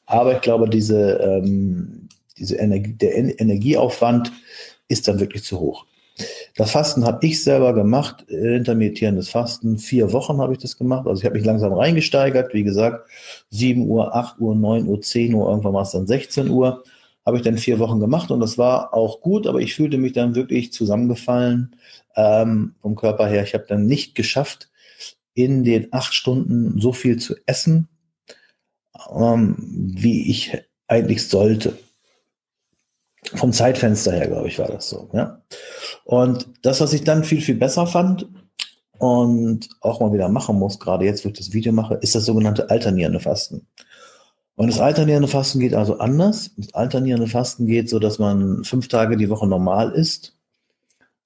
Aber 0.07 0.35
ich 0.35 0.41
glaube, 0.41 0.69
diese, 0.69 1.13
ähm, 1.23 2.09
diese 2.39 2.57
Energie, 2.57 2.95
der 2.95 3.41
Energieaufwand 3.41 4.33
ist 4.89 5.09
dann 5.09 5.21
wirklich 5.21 5.45
zu 5.45 5.61
hoch. 5.61 5.87
Das 6.61 6.73
Fasten 6.73 7.07
habe 7.07 7.27
ich 7.27 7.43
selber 7.43 7.73
gemacht, 7.73 8.29
intermittierendes 8.29 9.31
Fasten. 9.31 9.79
Vier 9.79 10.12
Wochen 10.12 10.43
habe 10.43 10.53
ich 10.53 10.59
das 10.59 10.77
gemacht. 10.77 11.07
Also 11.07 11.21
ich 11.21 11.25
habe 11.25 11.39
mich 11.39 11.47
langsam 11.47 11.73
reingesteigert. 11.73 12.53
Wie 12.53 12.65
gesagt, 12.65 13.09
7 13.49 13.89
Uhr, 13.89 14.15
8 14.15 14.39
Uhr, 14.41 14.55
9 14.55 14.87
Uhr, 14.87 15.01
10 15.01 15.33
Uhr, 15.33 15.49
irgendwann 15.49 15.73
war 15.73 15.85
es 15.85 15.93
dann 15.93 16.07
16 16.07 16.51
Uhr. 16.51 16.85
Habe 17.25 17.39
ich 17.39 17.43
dann 17.43 17.57
vier 17.57 17.79
Wochen 17.79 17.99
gemacht 17.99 18.31
und 18.31 18.41
das 18.41 18.59
war 18.59 18.93
auch 18.93 19.23
gut, 19.23 19.47
aber 19.47 19.61
ich 19.61 19.75
fühlte 19.75 19.97
mich 19.97 20.12
dann 20.12 20.35
wirklich 20.35 20.71
zusammengefallen 20.71 21.77
ähm, 22.15 22.75
vom 22.83 22.95
Körper 22.95 23.27
her. 23.27 23.43
Ich 23.43 23.55
habe 23.55 23.65
dann 23.67 23.87
nicht 23.87 24.15
geschafft, 24.15 24.69
in 25.33 25.65
den 25.65 25.89
acht 25.93 26.13
Stunden 26.13 26.79
so 26.79 26.93
viel 26.93 27.17
zu 27.17 27.37
essen, 27.47 27.89
ähm, 29.11 29.56
wie 29.59 30.31
ich 30.31 30.58
eigentlich 30.89 31.27
sollte. 31.27 31.79
Vom 33.34 33.53
Zeitfenster 33.53 34.12
her, 34.12 34.29
glaube 34.29 34.48
ich, 34.48 34.58
war 34.58 34.69
das 34.69 34.89
so. 34.89 35.08
Ja? 35.12 35.41
Und 36.05 36.48
das, 36.62 36.81
was 36.81 36.93
ich 36.93 37.05
dann 37.05 37.24
viel, 37.24 37.41
viel 37.41 37.56
besser 37.56 37.86
fand 37.86 38.29
und 38.98 39.69
auch 39.81 40.00
mal 40.00 40.12
wieder 40.12 40.29
machen 40.29 40.58
muss, 40.58 40.79
gerade 40.79 41.05
jetzt, 41.05 41.24
wo 41.24 41.29
ich 41.29 41.36
das 41.36 41.53
Video 41.53 41.72
mache, 41.72 41.94
ist 41.94 42.15
das 42.15 42.24
sogenannte 42.24 42.70
alternierende 42.70 43.20
Fasten. 43.20 43.67
Und 44.56 44.70
das 44.70 44.81
alternierende 44.81 45.29
Fasten 45.29 45.60
geht 45.60 45.74
also 45.74 45.98
anders. 45.98 46.50
Das 46.56 46.74
alternierende 46.74 47.29
Fasten 47.29 47.67
geht 47.67 47.89
so, 47.89 47.98
dass 47.98 48.19
man 48.19 48.65
fünf 48.65 48.89
Tage 48.89 49.17
die 49.17 49.31
Woche 49.31 49.46
normal 49.46 49.93
isst 49.93 50.34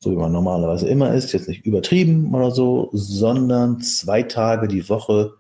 so 0.05 0.13
wie 0.13 0.17
man 0.17 0.33
normalerweise 0.33 0.87
immer 0.87 1.15
ist, 1.15 1.33
jetzt 1.33 1.49
nicht 1.49 1.65
übertrieben 1.65 2.33
oder 2.35 2.51
so, 2.51 2.91
sondern 2.93 3.81
zwei 3.81 4.23
Tage 4.23 4.69
die 4.69 4.89
Woche 4.89 5.33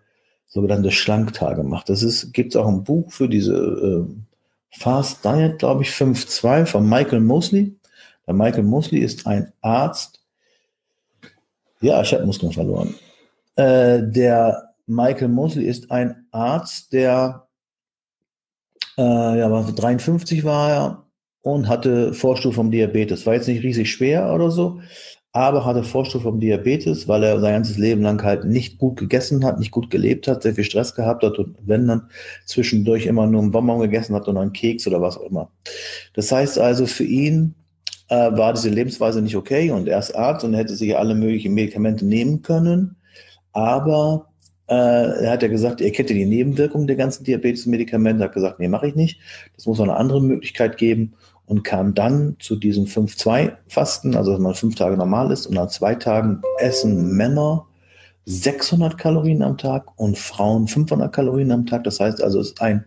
sogenannte 0.46 0.90
Schlanktage 0.90 1.62
macht. 1.62 1.90
Das 1.90 2.32
gibt 2.32 2.54
es 2.54 2.56
auch 2.56 2.66
ein 2.66 2.82
Buch 2.82 3.12
für 3.12 3.28
diese 3.28 3.54
äh, 3.54 4.06
Fast 4.78 5.25
Diet, 5.25 5.59
glaube 5.59 5.83
ich, 5.83 5.90
5.2 5.90 6.66
von 6.66 6.88
Michael 6.88 7.21
Mosley. 7.21 7.76
Der 8.26 8.35
Michael 8.35 8.64
Mosley 8.64 9.00
ist 9.00 9.26
ein 9.26 9.52
Arzt. 9.61 10.21
Ja, 11.81 12.02
ich 12.02 12.12
habe 12.12 12.26
Muskeln 12.26 12.52
verloren. 12.52 12.95
Äh, 13.57 14.02
der 14.02 14.75
Michael 14.87 15.28
Mosley 15.28 15.66
ist 15.66 15.90
ein 15.90 16.26
Arzt, 16.31 16.93
der 16.93 17.47
äh, 18.97 19.38
ja, 19.38 19.49
53 19.49 20.45
war 20.45 20.71
er 20.71 21.07
und 21.43 21.69
hatte 21.69 22.14
Vorstufe 22.14 22.57
vom 22.57 22.71
Diabetes. 22.71 23.26
War 23.26 23.35
jetzt 23.35 23.49
nicht 23.49 23.62
riesig 23.62 23.90
schwer 23.90 24.33
oder 24.35 24.50
so, 24.50 24.81
aber 25.37 25.64
hatte 25.64 25.83
Vorstufe 25.83 26.23
vom 26.23 26.38
Diabetes, 26.38 27.09
weil 27.09 27.25
er 27.25 27.41
sein 27.41 27.55
ganzes 27.55 27.76
Leben 27.76 28.03
lang 28.03 28.23
halt 28.23 28.45
nicht 28.45 28.79
gut 28.79 28.97
gegessen 28.97 29.45
hat, 29.45 29.59
nicht 29.59 29.73
gut 29.73 29.91
gelebt 29.91 30.29
hat, 30.29 30.45
sehr 30.45 30.55
viel 30.55 30.62
Stress 30.62 30.95
gehabt 30.95 31.25
hat 31.25 31.41
und 31.41 31.57
wenn 31.67 31.88
dann 31.88 32.09
zwischendurch 32.47 33.07
immer 33.07 33.26
nur 33.26 33.43
einen 33.43 33.50
Bonbon 33.50 33.81
gegessen 33.81 34.14
hat 34.14 34.29
und 34.29 34.37
einen 34.37 34.53
Keks 34.53 34.87
oder 34.87 35.03
was 35.03 35.19
auch 35.19 35.29
immer. 35.29 35.50
Das 36.14 36.31
heißt 36.31 36.61
also 36.61 36.87
für 36.87 37.03
ihn 37.03 37.57
äh, 38.09 38.14
war 38.14 38.53
diese 38.53 38.69
Lebensweise 38.69 39.23
nicht 39.23 39.35
okay 39.35 39.73
und 39.73 39.88
er 39.88 39.99
ist 39.99 40.14
Arzt 40.14 40.45
und 40.45 40.55
hätte 40.55 40.76
sich 40.76 40.97
alle 40.97 41.17
möglichen 41.17 41.53
Medikamente 41.53 42.07
nehmen 42.07 42.43
können, 42.43 42.95
aber 43.53 44.29
äh, 44.69 44.75
er 45.25 45.33
hat 45.33 45.43
ja 45.43 45.49
gesagt, 45.49 45.81
er 45.81 45.91
kennt 45.91 46.11
ja 46.11 46.17
die 46.17 46.26
Nebenwirkungen 46.26 46.87
der 46.87 46.97
ganzen 46.97 47.25
Diabetes-Medikamente, 47.25 48.23
hat 48.23 48.35
gesagt, 48.35 48.61
nee, 48.61 48.69
mache 48.69 48.87
ich 48.87 48.95
nicht. 48.95 49.21
Das 49.57 49.67
muss 49.67 49.81
eine 49.81 49.97
andere 49.97 50.23
Möglichkeit 50.23 50.79
geben 50.79 51.14
und 51.46 51.62
kam 51.62 51.94
dann 51.94 52.36
zu 52.40 52.56
diesem 52.56 52.86
5-2-Fasten, 52.86 54.16
also 54.16 54.32
dass 54.32 54.40
man 54.40 54.54
fünf 54.54 54.76
Tage 54.76 54.96
normal 54.96 55.30
ist 55.30 55.46
und 55.46 55.58
an 55.58 55.68
zwei 55.68 55.94
Tagen 55.94 56.42
essen 56.58 57.16
Männer 57.16 57.66
600 58.26 58.96
Kalorien 58.96 59.42
am 59.42 59.58
Tag 59.58 59.98
und 59.98 60.16
Frauen 60.16 60.66
500 60.66 61.12
Kalorien 61.12 61.52
am 61.52 61.66
Tag. 61.66 61.84
Das 61.84 62.00
heißt 62.00 62.22
also, 62.22 62.40
es 62.40 62.48
ist 62.48 62.62
ein 62.62 62.84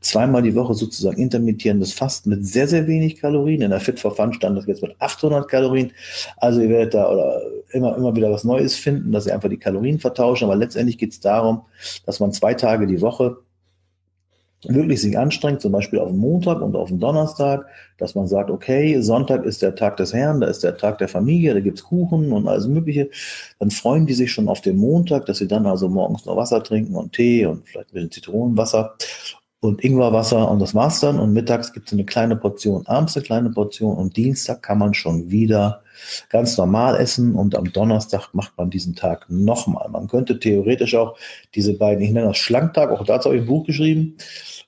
zweimal 0.00 0.42
die 0.42 0.54
Woche 0.54 0.72
sozusagen 0.72 1.18
intermittierendes 1.18 1.92
Fasten 1.92 2.30
mit 2.30 2.46
sehr, 2.46 2.66
sehr 2.68 2.86
wenig 2.86 3.16
Kalorien. 3.20 3.60
In 3.60 3.70
der 3.70 3.80
Fit 3.80 4.00
for 4.00 4.16
Fun 4.16 4.32
stand 4.32 4.56
das 4.56 4.66
jetzt 4.66 4.82
mit 4.82 4.96
800 4.98 5.46
Kalorien. 5.46 5.92
Also 6.38 6.60
ihr 6.60 6.70
werdet 6.70 6.94
da 6.94 7.10
oder 7.10 7.42
immer, 7.70 7.96
immer 7.96 8.16
wieder 8.16 8.30
was 8.30 8.44
Neues 8.44 8.76
finden, 8.76 9.12
dass 9.12 9.26
ihr 9.26 9.34
einfach 9.34 9.50
die 9.50 9.58
Kalorien 9.58 9.98
vertauschen. 9.98 10.44
Aber 10.44 10.56
letztendlich 10.56 10.96
geht 10.96 11.12
es 11.12 11.20
darum, 11.20 11.62
dass 12.06 12.18
man 12.18 12.32
zwei 12.32 12.54
Tage 12.54 12.86
die 12.86 13.02
Woche 13.02 13.36
wirklich 14.64 15.00
sich 15.00 15.16
anstrengt, 15.16 15.60
zum 15.60 15.72
Beispiel 15.72 16.00
auf 16.00 16.08
den 16.08 16.18
Montag 16.18 16.60
und 16.60 16.74
auf 16.74 16.88
den 16.88 16.98
Donnerstag, 16.98 17.66
dass 17.96 18.14
man 18.14 18.26
sagt, 18.26 18.50
okay, 18.50 19.00
Sonntag 19.00 19.44
ist 19.44 19.62
der 19.62 19.74
Tag 19.74 19.96
des 19.98 20.12
Herrn, 20.12 20.40
da 20.40 20.48
ist 20.48 20.64
der 20.64 20.76
Tag 20.76 20.98
der 20.98 21.08
Familie, 21.08 21.54
da 21.54 21.60
gibt's 21.60 21.84
Kuchen 21.84 22.32
und 22.32 22.48
alles 22.48 22.66
Mögliche, 22.66 23.08
dann 23.60 23.70
freuen 23.70 24.06
die 24.06 24.14
sich 24.14 24.32
schon 24.32 24.48
auf 24.48 24.60
den 24.60 24.76
Montag, 24.76 25.26
dass 25.26 25.38
sie 25.38 25.46
dann 25.46 25.66
also 25.66 25.88
morgens 25.88 26.24
noch 26.26 26.36
Wasser 26.36 26.62
trinken 26.62 26.96
und 26.96 27.12
Tee 27.12 27.46
und 27.46 27.66
vielleicht 27.68 27.90
ein 27.90 27.94
bisschen 27.94 28.10
Zitronenwasser 28.10 28.94
und 29.60 29.82
Ingwerwasser 29.84 30.50
und 30.50 30.60
das 30.60 30.74
war's 30.74 31.00
dann. 31.00 31.18
Und 31.18 31.32
mittags 31.32 31.72
gibt's 31.72 31.92
eine 31.92 32.04
kleine 32.04 32.36
Portion, 32.36 32.86
abends 32.86 33.16
eine 33.16 33.24
kleine 33.24 33.50
Portion 33.50 33.96
und 33.96 34.16
Dienstag 34.16 34.62
kann 34.62 34.78
man 34.78 34.94
schon 34.94 35.30
wieder 35.30 35.82
ganz 36.30 36.56
normal 36.56 36.96
essen 37.00 37.34
und 37.34 37.56
am 37.56 37.72
Donnerstag 37.72 38.30
macht 38.32 38.56
man 38.56 38.70
diesen 38.70 38.94
Tag 38.94 39.26
nochmal. 39.28 39.88
Man 39.88 40.08
könnte 40.08 40.38
theoretisch 40.38 40.94
auch 40.94 41.16
diese 41.54 41.74
beiden, 41.74 42.02
ich 42.02 42.10
nenne 42.10 42.28
das 42.28 42.38
Schlanktag, 42.38 42.90
auch 42.90 43.04
dazu 43.04 43.28
habe 43.28 43.36
ich 43.36 43.42
ein 43.42 43.48
Buch 43.48 43.66
geschrieben 43.66 44.16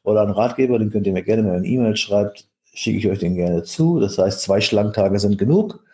oder 0.02 0.22
einen 0.22 0.32
Ratgeber, 0.32 0.78
den 0.78 0.90
könnt 0.90 1.06
ihr 1.06 1.12
mir 1.12 1.22
gerne, 1.22 1.44
wenn 1.44 1.50
ihr 1.50 1.56
eine 1.56 1.66
E-Mail 1.66 1.96
schreibt, 1.96 2.46
schicke 2.72 2.98
ich 2.98 3.08
euch 3.08 3.18
den 3.18 3.34
gerne 3.34 3.62
zu. 3.62 4.00
Das 4.00 4.18
heißt, 4.18 4.40
zwei 4.40 4.60
Schlanktage 4.60 5.18
sind 5.18 5.38
genug. 5.38 5.84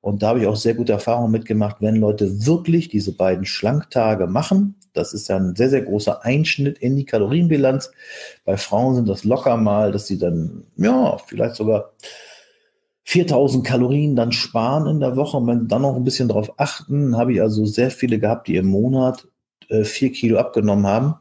Und 0.00 0.22
da 0.22 0.28
habe 0.28 0.40
ich 0.40 0.46
auch 0.48 0.56
sehr 0.56 0.74
gute 0.74 0.92
Erfahrungen 0.92 1.30
mitgemacht, 1.30 1.76
wenn 1.78 1.94
Leute 1.96 2.44
wirklich 2.44 2.88
diese 2.88 3.12
beiden 3.12 3.44
Schlanktage 3.44 4.26
machen. 4.26 4.74
Das 4.94 5.14
ist 5.14 5.28
ja 5.28 5.36
ein 5.36 5.54
sehr, 5.54 5.70
sehr 5.70 5.82
großer 5.82 6.24
Einschnitt 6.24 6.78
in 6.78 6.96
die 6.96 7.04
Kalorienbilanz. 7.04 7.92
Bei 8.44 8.56
Frauen 8.56 8.96
sind 8.96 9.08
das 9.08 9.22
locker 9.22 9.56
mal, 9.56 9.92
dass 9.92 10.08
sie 10.08 10.18
dann, 10.18 10.64
ja, 10.76 11.18
vielleicht 11.18 11.54
sogar 11.54 11.92
4000 13.04 13.66
Kalorien 13.66 14.16
dann 14.16 14.32
sparen 14.32 14.86
in 14.86 15.00
der 15.00 15.16
Woche. 15.16 15.36
Und 15.36 15.46
wenn 15.46 15.68
dann 15.68 15.82
noch 15.82 15.96
ein 15.96 16.04
bisschen 16.04 16.28
darauf 16.28 16.58
achten, 16.58 17.16
habe 17.16 17.32
ich 17.32 17.42
also 17.42 17.64
sehr 17.64 17.90
viele 17.90 18.18
gehabt, 18.18 18.48
die 18.48 18.56
im 18.56 18.66
Monat 18.66 19.26
äh, 19.68 19.84
vier 19.84 20.12
Kilo 20.12 20.38
abgenommen 20.38 20.86
haben. 20.86 21.14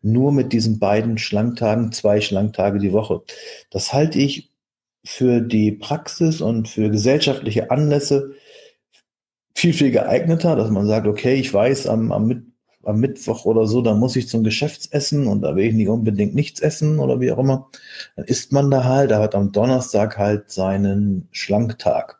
Nur 0.00 0.32
mit 0.32 0.52
diesen 0.52 0.78
beiden 0.78 1.18
Schlanktagen, 1.18 1.92
zwei 1.92 2.20
Schlanktage 2.20 2.78
die 2.78 2.92
Woche. 2.92 3.22
Das 3.70 3.92
halte 3.92 4.18
ich 4.20 4.52
für 5.04 5.40
die 5.40 5.72
Praxis 5.72 6.40
und 6.40 6.68
für 6.68 6.90
gesellschaftliche 6.90 7.70
Anlässe 7.70 8.34
viel, 9.54 9.72
viel 9.72 9.90
geeigneter, 9.90 10.54
dass 10.54 10.70
man 10.70 10.86
sagt, 10.86 11.08
okay, 11.08 11.34
ich 11.34 11.52
weiß, 11.52 11.88
am, 11.88 12.12
am, 12.12 12.47
am 12.88 13.00
Mittwoch 13.00 13.44
oder 13.44 13.66
so, 13.66 13.82
da 13.82 13.94
muss 13.94 14.16
ich 14.16 14.28
zum 14.28 14.42
Geschäftsessen 14.42 15.26
und 15.26 15.42
da 15.42 15.54
will 15.56 15.66
ich 15.66 15.74
nicht 15.74 15.88
unbedingt 15.88 16.34
nichts 16.34 16.60
essen 16.60 16.98
oder 16.98 17.20
wie 17.20 17.30
auch 17.30 17.38
immer. 17.38 17.68
Dann 18.16 18.24
isst 18.24 18.52
man 18.52 18.70
da 18.70 18.84
halt, 18.84 19.10
da 19.10 19.20
hat 19.20 19.34
am 19.34 19.52
Donnerstag 19.52 20.18
halt 20.18 20.50
seinen 20.50 21.28
Schlanktag. 21.30 22.18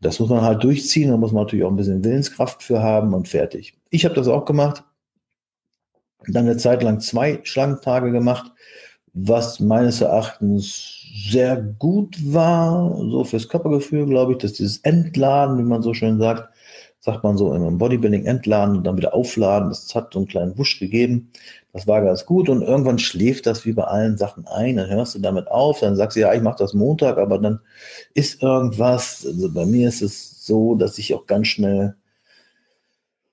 Das 0.00 0.20
muss 0.20 0.28
man 0.28 0.42
halt 0.42 0.62
durchziehen, 0.62 1.10
da 1.10 1.16
muss 1.16 1.32
man 1.32 1.44
natürlich 1.44 1.64
auch 1.64 1.70
ein 1.70 1.76
bisschen 1.76 2.04
Willenskraft 2.04 2.62
für 2.62 2.82
haben 2.82 3.14
und 3.14 3.28
fertig. 3.28 3.74
Ich 3.90 4.04
habe 4.04 4.14
das 4.14 4.28
auch 4.28 4.44
gemacht 4.44 4.84
dann 6.28 6.46
eine 6.46 6.56
Zeit 6.56 6.82
lang 6.82 7.00
zwei 7.00 7.40
Schlangentage 7.42 8.10
gemacht, 8.10 8.52
was 9.12 9.60
meines 9.60 10.00
Erachtens 10.00 11.02
sehr 11.28 11.56
gut 11.56 12.16
war, 12.32 12.96
so 12.96 13.24
fürs 13.24 13.48
Körpergefühl, 13.48 14.06
glaube 14.06 14.32
ich, 14.32 14.38
dass 14.38 14.54
dieses 14.54 14.78
Entladen, 14.78 15.58
wie 15.58 15.62
man 15.62 15.82
so 15.82 15.94
schön 15.94 16.18
sagt, 16.18 16.48
sagt 17.04 17.22
man 17.22 17.36
so 17.36 17.52
im 17.52 17.76
Bodybuilding 17.76 18.24
entladen 18.24 18.78
und 18.78 18.84
dann 18.84 18.96
wieder 18.96 19.12
aufladen, 19.12 19.68
das 19.68 19.94
hat 19.94 20.14
so 20.14 20.20
einen 20.20 20.28
kleinen 20.28 20.56
Wusch 20.56 20.80
gegeben. 20.80 21.30
Das 21.74 21.86
war 21.86 22.00
ganz 22.00 22.24
gut 22.24 22.48
und 22.48 22.62
irgendwann 22.62 22.98
schläft 22.98 23.44
das 23.44 23.66
wie 23.66 23.74
bei 23.74 23.84
allen 23.84 24.16
Sachen 24.16 24.46
ein, 24.46 24.76
dann 24.76 24.88
hörst 24.88 25.14
du 25.14 25.18
damit 25.18 25.48
auf, 25.48 25.80
dann 25.80 25.96
sagst 25.96 26.16
du, 26.16 26.20
ja, 26.20 26.32
ich 26.32 26.40
mache 26.40 26.56
das 26.58 26.72
Montag, 26.72 27.18
aber 27.18 27.38
dann 27.38 27.60
ist 28.14 28.42
irgendwas, 28.42 29.26
also 29.26 29.52
bei 29.52 29.66
mir 29.66 29.88
ist 29.88 30.00
es 30.00 30.46
so, 30.46 30.76
dass 30.76 30.96
ich 30.96 31.12
auch 31.12 31.26
ganz 31.26 31.48
schnell 31.48 31.94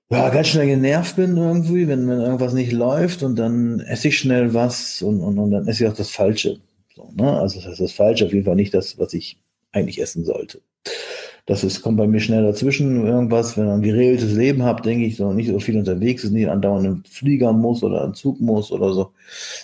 ja, 0.10 0.28
ganz 0.30 0.48
schnell 0.48 0.68
genervt 0.68 1.16
bin 1.16 1.38
irgendwie, 1.38 1.88
wenn, 1.88 2.10
wenn 2.10 2.20
irgendwas 2.20 2.52
nicht 2.52 2.74
läuft 2.74 3.24
und 3.24 3.38
dann 3.38 3.80
esse 3.80 4.10
ich 4.10 4.18
schnell 4.18 4.54
was 4.54 5.02
und, 5.02 5.22
und, 5.22 5.40
und 5.40 5.52
dann 5.52 5.66
esse 5.70 5.86
ich 5.86 5.90
auch 5.90 5.96
das 5.96 6.10
Falsche. 6.10 6.60
So, 6.94 7.10
ne? 7.16 7.40
Also 7.40 7.62
das 7.62 7.70
heißt 7.70 7.80
das 7.80 7.94
Falsche 7.94 8.26
auf 8.26 8.34
jeden 8.34 8.44
Fall 8.44 8.58
nicht 8.58 8.74
das, 8.74 9.00
was 9.00 9.14
ich 9.14 9.40
eigentlich 9.72 10.02
essen 10.02 10.26
sollte. 10.26 10.62
Das 11.52 11.66
ist, 11.66 11.82
kommt 11.82 11.98
bei 11.98 12.08
mir 12.08 12.22
schnell 12.22 12.44
dazwischen 12.44 13.06
irgendwas, 13.06 13.58
wenn 13.58 13.66
man 13.66 13.80
ein 13.80 13.82
geregeltes 13.82 14.32
Leben 14.32 14.64
hat, 14.64 14.86
denke 14.86 15.04
ich, 15.04 15.18
so 15.18 15.34
nicht 15.34 15.50
so 15.50 15.60
viel 15.60 15.78
unterwegs 15.78 16.24
ist, 16.24 16.32
nicht 16.32 16.48
andauernd 16.48 16.86
im 16.86 17.04
Flieger 17.04 17.52
muss 17.52 17.84
oder 17.84 18.06
ein 18.06 18.14
Zug 18.14 18.40
muss 18.40 18.72
oder 18.72 18.94
so, 18.94 19.12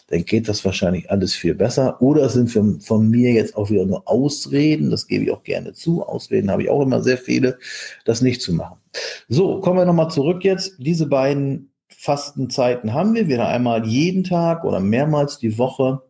dann 0.10 0.26
geht 0.26 0.50
das 0.50 0.66
wahrscheinlich 0.66 1.10
alles 1.10 1.34
viel 1.34 1.56
besser. 1.56 2.02
Oder 2.02 2.24
es 2.24 2.34
sind 2.34 2.50
für, 2.50 2.78
von 2.82 3.10
mir 3.10 3.32
jetzt 3.32 3.56
auch 3.56 3.70
wieder 3.70 3.86
nur 3.86 4.06
Ausreden, 4.06 4.92
das 4.92 5.08
gebe 5.08 5.24
ich 5.24 5.32
auch 5.32 5.44
gerne 5.44 5.72
zu. 5.72 6.04
Ausreden 6.04 6.52
habe 6.52 6.64
ich 6.64 6.70
auch 6.70 6.82
immer 6.82 7.02
sehr 7.02 7.18
viele, 7.18 7.58
das 8.04 8.22
nicht 8.22 8.42
zu 8.42 8.52
machen. 8.52 8.76
So, 9.30 9.62
kommen 9.62 9.80
wir 9.80 9.86
nochmal 9.86 10.12
zurück 10.12 10.44
jetzt. 10.44 10.76
Diese 10.80 11.06
beiden 11.06 11.72
Fastenzeiten 11.88 12.94
haben 12.94 13.16
wir. 13.16 13.38
Haben 13.38 13.48
einmal 13.48 13.88
jeden 13.88 14.26
Tag 14.26 14.66
oder 14.66 14.82
mehrmals 14.82 15.40
die 15.40 15.58
Woche 15.58 16.02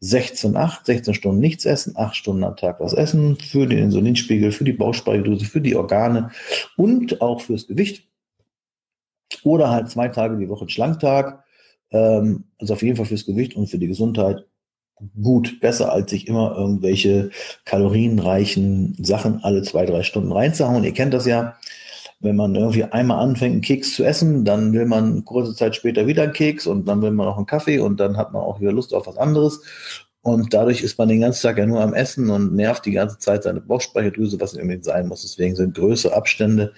16, 0.00 0.56
8, 0.56 0.84
16 0.84 1.14
Stunden 1.14 1.40
nichts 1.40 1.64
essen, 1.64 1.96
8 1.96 2.16
Stunden 2.16 2.42
am 2.44 2.56
Tag 2.56 2.80
was 2.80 2.92
essen 2.92 3.36
für 3.36 3.66
den 3.66 3.78
Insulinspiegel, 3.78 4.50
für 4.50 4.64
die 4.64 4.72
Bauchspeicheldrüse, 4.72 5.44
für 5.44 5.60
die 5.60 5.76
Organe 5.76 6.30
und 6.76 7.20
auch 7.20 7.40
fürs 7.40 7.68
Gewicht. 7.68 8.08
Oder 9.44 9.70
halt 9.70 9.90
zwei 9.90 10.08
Tage 10.08 10.36
die 10.36 10.48
Woche 10.48 10.68
Schlanktag. 10.68 11.44
Ähm, 11.90 12.44
also 12.58 12.74
auf 12.74 12.82
jeden 12.82 12.96
Fall 12.96 13.06
fürs 13.06 13.26
Gewicht 13.26 13.54
und 13.54 13.68
für 13.68 13.78
die 13.78 13.88
Gesundheit 13.88 14.46
gut, 15.20 15.60
besser 15.60 15.92
als 15.92 16.10
sich 16.10 16.28
immer 16.28 16.54
irgendwelche 16.56 17.30
kalorienreichen 17.64 18.96
Sachen 19.02 19.42
alle 19.42 19.62
zwei, 19.62 19.86
drei 19.86 20.02
Stunden 20.02 20.32
reinzuhauen. 20.32 20.84
Ihr 20.84 20.92
kennt 20.92 21.14
das 21.14 21.26
ja 21.26 21.56
wenn 22.22 22.36
man 22.36 22.54
irgendwie 22.54 22.84
einmal 22.84 23.18
anfängt, 23.18 23.52
einen 23.52 23.60
Keks 23.62 23.94
zu 23.96 24.04
essen, 24.04 24.44
dann 24.44 24.72
will 24.72 24.86
man 24.86 25.24
kurze 25.24 25.54
Zeit 25.54 25.74
später 25.74 26.06
wieder 26.06 26.22
einen 26.22 26.32
Keks 26.32 26.66
und 26.66 26.86
dann 26.86 27.02
will 27.02 27.10
man 27.10 27.26
auch 27.26 27.36
einen 27.36 27.46
Kaffee 27.46 27.80
und 27.80 27.98
dann 27.98 28.16
hat 28.16 28.32
man 28.32 28.42
auch 28.42 28.60
wieder 28.60 28.72
Lust 28.72 28.94
auf 28.94 29.06
was 29.08 29.18
anderes. 29.18 29.60
Und 30.22 30.54
dadurch 30.54 30.82
ist 30.82 30.98
man 30.98 31.08
den 31.08 31.20
ganzen 31.20 31.42
Tag 31.42 31.58
ja 31.58 31.66
nur 31.66 31.80
am 31.80 31.94
Essen 31.94 32.30
und 32.30 32.54
nervt 32.54 32.86
die 32.86 32.92
ganze 32.92 33.18
Zeit 33.18 33.42
seine 33.42 33.60
Bauchspeicheldrüse, 33.60 34.40
was 34.40 34.54
irgendwie 34.54 34.82
sein 34.82 35.08
muss. 35.08 35.22
Deswegen 35.22 35.56
sind 35.56 35.74
größere 35.74 36.14
Abstände 36.14 36.72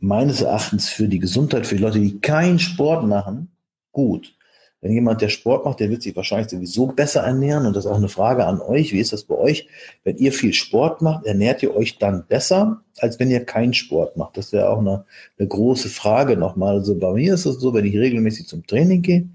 meines 0.00 0.40
Erachtens 0.40 0.88
für 0.88 1.08
die 1.08 1.18
Gesundheit, 1.18 1.66
für 1.66 1.76
die 1.76 1.82
Leute, 1.82 2.00
die 2.00 2.18
keinen 2.20 2.58
Sport 2.58 3.06
machen, 3.06 3.50
gut. 3.92 4.34
Wenn 4.80 4.92
jemand, 4.92 5.20
der 5.20 5.28
Sport 5.28 5.64
macht, 5.64 5.80
der 5.80 5.90
wird 5.90 6.02
sich 6.02 6.14
wahrscheinlich 6.14 6.50
sowieso 6.50 6.86
besser 6.86 7.22
ernähren. 7.22 7.66
Und 7.66 7.74
das 7.74 7.84
ist 7.84 7.90
auch 7.90 7.96
eine 7.96 8.08
Frage 8.08 8.46
an 8.46 8.60
euch. 8.60 8.92
Wie 8.92 9.00
ist 9.00 9.12
das 9.12 9.24
bei 9.24 9.34
euch? 9.34 9.66
Wenn 10.04 10.16
ihr 10.18 10.32
viel 10.32 10.52
Sport 10.52 11.02
macht, 11.02 11.26
ernährt 11.26 11.62
ihr 11.64 11.74
euch 11.74 11.98
dann 11.98 12.26
besser, 12.28 12.80
als 12.98 13.18
wenn 13.18 13.30
ihr 13.30 13.44
keinen 13.44 13.74
Sport 13.74 14.16
macht? 14.16 14.36
Das 14.36 14.52
wäre 14.52 14.70
auch 14.70 14.78
eine, 14.78 15.04
eine 15.36 15.48
große 15.48 15.88
Frage 15.88 16.36
nochmal. 16.36 16.76
Also 16.76 16.96
bei 16.96 17.12
mir 17.12 17.34
ist 17.34 17.44
es 17.44 17.58
so, 17.58 17.74
wenn 17.74 17.86
ich 17.86 17.96
regelmäßig 17.96 18.46
zum 18.46 18.64
Training 18.66 19.02
gehe, 19.02 19.28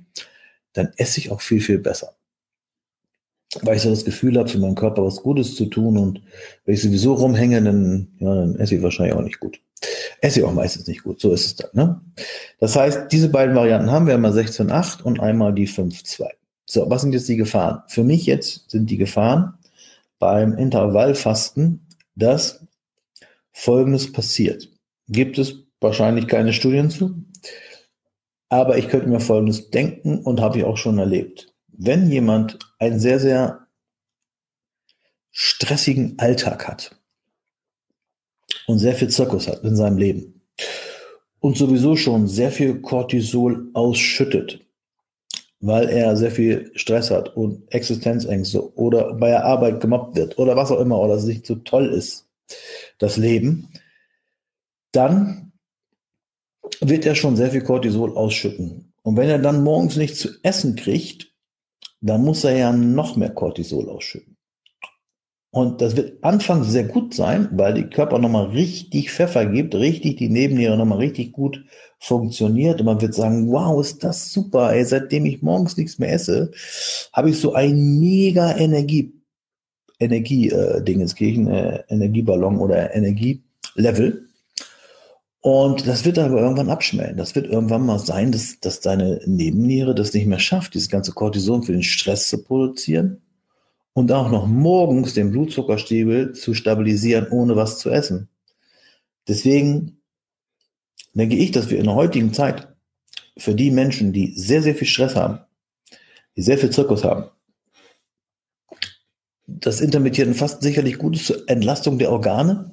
dann 0.72 0.92
esse 0.96 1.20
ich 1.20 1.30
auch 1.30 1.42
viel, 1.42 1.60
viel 1.60 1.80
besser. 1.80 2.14
Weil 3.62 3.76
ich 3.76 3.82
so 3.84 3.90
das 3.90 4.06
Gefühl 4.06 4.38
habe, 4.38 4.50
für 4.50 4.60
meinen 4.60 4.76
Körper 4.76 5.04
was 5.04 5.18
Gutes 5.18 5.56
zu 5.56 5.66
tun. 5.66 5.98
Und 5.98 6.22
wenn 6.66 6.74
ich 6.74 6.82
sowieso 6.82 7.16
rumhänge, 7.16 7.62
dann, 7.62 8.08
ja, 8.20 8.34
dann 8.34 8.56
esse 8.56 8.76
ich 8.76 8.82
wahrscheinlich 8.82 9.14
auch 9.14 9.22
nicht 9.22 9.42
gut. 9.42 9.60
Esse 10.22 10.40
ich 10.40 10.46
auch 10.46 10.54
meistens 10.54 10.88
nicht 10.88 11.04
gut, 11.04 11.20
so 11.20 11.34
ist 11.34 11.46
es 11.46 11.56
dann. 11.56 11.70
Ne? 11.74 12.02
Das 12.60 12.75
heißt, 12.75 13.12
diese 13.12 13.30
beiden 13.30 13.56
Varianten 13.56 13.92
haben 13.92 14.08
wir 14.08 14.13
einmal 14.13 14.32
16,8 14.32 15.02
und 15.02 15.20
einmal 15.20 15.54
die 15.54 15.68
5,2. 15.68 16.28
So, 16.66 16.90
was 16.90 17.02
sind 17.02 17.13
jetzt 17.13 17.28
die 17.28 17.38
Gefahren? 17.38 17.84
Für 17.88 18.04
mich 18.04 18.25
jetzt 18.25 18.72
sind 18.72 18.90
die 18.90 18.98
Gefahren 18.98 19.54
beim 20.20 20.58
Intervallfasten, 20.58 21.86
dass 22.16 22.66
Folgendes 23.52 24.12
passiert. 24.12 24.70
Gibt 25.08 25.38
es 25.38 25.56
wahrscheinlich 25.82 26.28
keine 26.28 26.54
Studien 26.54 26.90
zu, 26.90 27.13
aber 28.50 28.78
ich 28.78 28.88
könnte 28.88 29.10
mir 29.10 29.20
Folgendes 29.20 29.70
denken 29.70 30.20
und 30.20 30.40
habe 30.40 30.60
ich 30.60 30.63
auch 30.63 30.78
schon 30.78 30.98
erlebt. 30.98 31.54
Wenn 31.68 32.10
jemand 32.10 32.60
einen 32.80 33.00
sehr, 33.00 33.20
sehr 33.20 33.68
stressigen 35.32 36.18
Alltag 36.20 36.68
hat, 36.68 36.96
und 38.67 38.79
sehr 38.79 38.93
viel 38.93 39.10
Zirkus 39.10 39.48
hat 39.48 39.63
in 39.63 39.75
seinem 39.75 39.98
Leben 39.98 40.41
und 41.39 41.57
sowieso 41.57 41.98
schon 41.98 42.27
sehr 42.27 42.51
viel 42.51 42.79
Cortisol 42.79 43.69
ausschüttet, 43.74 44.62
weil 45.60 45.89
er 45.89 46.15
sehr 46.15 46.31
viel 46.31 46.72
Stress 46.75 47.12
hat 47.12 47.36
und 47.36 47.69
Existenzängste 47.74 48.75
oder 48.77 49.13
bei 49.15 49.29
der 49.29 49.43
Arbeit 49.43 49.81
gemobbt 49.81 50.15
wird 50.15 50.38
oder 50.39 50.55
was 50.55 50.72
auch 50.72 50.79
immer 50.79 51.00
oder 51.00 51.15
es 51.15 51.25
nicht 51.25 51.45
so 51.45 51.55
toll 51.55 51.89
ist, 51.89 52.27
das 52.98 53.17
Leben, 53.17 53.69
dann 54.93 55.51
wird 56.79 57.05
er 57.05 57.15
schon 57.15 57.36
sehr 57.36 57.51
viel 57.51 57.63
Cortisol 57.63 58.15
ausschütten. 58.15 58.93
Und 59.01 59.17
wenn 59.17 59.29
er 59.29 59.39
dann 59.39 59.63
morgens 59.63 59.98
nichts 59.98 60.19
zu 60.19 60.29
essen 60.43 60.77
kriegt, 60.77 61.33
dann 62.00 62.24
muss 62.24 62.45
er 62.45 62.55
ja 62.55 62.72
noch 62.72 63.17
mehr 63.17 63.31
Cortisol 63.31 63.89
ausschütten. 63.89 64.33
Und 65.53 65.81
das 65.81 65.95
wird 65.95 66.24
anfangs 66.24 66.72
sehr 66.72 66.86
gut 66.86 67.13
sein, 67.13 67.48
weil 67.51 67.75
die 67.75 67.83
Körper 67.83 68.17
nochmal 68.17 68.48
richtig 68.48 69.12
Pfeffer 69.12 69.45
gibt, 69.45 69.75
richtig 69.75 70.17
die 70.17 70.27
Nebenniere 70.27 70.75
nochmal 70.75 70.98
richtig 70.98 71.31
gut 71.31 71.63
funktioniert. 72.00 72.79
Und 72.79 72.88
man 72.88 73.01
wird 73.03 73.13
sagen, 73.13 73.51
wow, 73.51 73.79
ist 73.79 74.03
das 74.03 74.33
super. 74.33 74.74
Ey, 74.74 74.83
seitdem 74.83 75.27
ich 75.27 75.43
morgens 75.43 75.77
nichts 75.77 76.00
mehr 76.00 76.12
esse, 76.12 76.50
habe 77.13 77.29
ich 77.29 77.39
so 77.39 77.53
ein 77.53 78.00
mega 78.00 78.57
Energie, 78.57 79.13
Energie, 80.00 80.50
äh, 80.50 80.81
Dingenskirchen, 80.81 81.45
äh, 81.45 81.83
Energieballon 81.88 82.57
oder 82.57 82.95
Energielevel. 82.95 84.27
Und 85.41 85.86
das 85.86 86.03
wird 86.03 86.17
aber 86.17 86.41
irgendwann 86.41 86.72
abschmelzen. 86.72 87.17
Das 87.17 87.36
wird 87.36 87.45
irgendwann 87.45 87.86
mal 87.86 88.00
sein, 88.00 88.31
dass, 88.31 88.60
dass 88.60 88.79
deine 88.79 89.22
Nebenniere 89.27 89.93
das 89.93 90.15
nicht 90.15 90.25
mehr 90.25 90.39
schafft, 90.39 90.74
dieses 90.74 90.89
ganze 90.89 91.12
Cortison 91.12 91.62
für 91.62 91.74
den 91.74 91.83
Stress 91.83 92.27
zu 92.27 92.41
produzieren 92.41 93.23
und 93.94 94.12
auch 94.12 94.30
noch 94.30 94.48
morgens 94.48 95.14
den 95.14 95.32
Blutzuckerspiegel 95.32 96.34
zu 96.34 96.54
stabilisieren, 96.54 97.28
ohne 97.30 97.56
was 97.56 97.80
zu 97.80 97.90
essen. 97.90 98.28
Deswegen 99.28 100.02
denke 101.14 101.36
ich, 101.36 101.52
dass 101.52 101.70
wir 101.70 101.78
in 101.78 101.86
der 101.86 101.96
heutigen 101.96 102.34
Zeit 102.34 102.68
für 103.38 103.56
die 103.56 103.72
Menschen, 103.72 104.14
die 104.14 104.34
sehr, 104.36 104.62
sehr 104.62 104.76
viel 104.76 104.88
Stress 104.88 105.16
haben, 105.16 105.40
die 106.36 106.42
sehr 106.42 106.58
viel 106.58 106.72
Zirkus 106.72 107.04
haben, 107.04 107.30
das 109.46 109.82
intermittierende 109.82 110.38
Fasten 110.38 110.64
sicherlich 110.64 110.98
gut 110.98 111.16
ist 111.16 111.28
zur 111.28 111.48
Entlastung 111.48 112.00
der 112.00 112.12
Organe, 112.12 112.72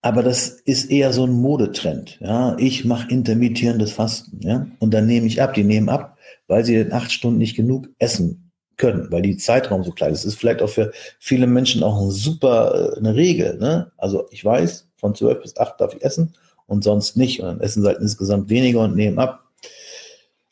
aber 0.00 0.22
das 0.22 0.48
ist 0.48 0.90
eher 0.90 1.12
so 1.12 1.24
ein 1.24 1.32
Modetrend. 1.32 2.18
Ja, 2.20 2.56
ich 2.58 2.84
mache 2.84 3.10
intermittierendes 3.10 3.92
Fasten, 3.92 4.40
ja, 4.40 4.66
und 4.78 4.92
dann 4.94 5.06
nehme 5.06 5.26
ich 5.26 5.42
ab. 5.42 5.54
Die 5.54 5.64
nehmen 5.64 5.88
ab, 5.88 6.16
weil 6.46 6.64
sie 6.64 6.76
in 6.76 6.92
acht 6.92 7.12
Stunden 7.12 7.38
nicht 7.38 7.56
genug 7.56 7.88
essen 7.98 8.47
können, 8.78 9.10
weil 9.10 9.22
die 9.22 9.36
Zeitraum 9.36 9.84
so 9.84 9.92
klein 9.92 10.12
ist. 10.12 10.24
Das 10.24 10.32
ist 10.32 10.40
vielleicht 10.40 10.62
auch 10.62 10.70
für 10.70 10.92
viele 11.18 11.46
Menschen 11.46 11.82
auch 11.82 12.00
ein 12.00 12.10
super, 12.10 12.94
äh, 12.94 12.98
eine 12.98 13.14
Regel. 13.14 13.58
Ne? 13.58 13.92
Also 13.96 14.26
ich 14.30 14.44
weiß, 14.44 14.88
von 14.96 15.14
zwölf 15.14 15.42
bis 15.42 15.56
acht 15.56 15.80
darf 15.80 15.94
ich 15.94 16.02
essen 16.02 16.34
und 16.66 16.84
sonst 16.84 17.16
nicht. 17.16 17.40
Und 17.40 17.46
dann 17.46 17.60
essen 17.60 17.82
sie 17.82 17.88
halt 17.88 18.00
insgesamt 18.00 18.48
weniger 18.48 18.80
und 18.80 18.96
nehmen 18.96 19.18
ab. 19.18 19.44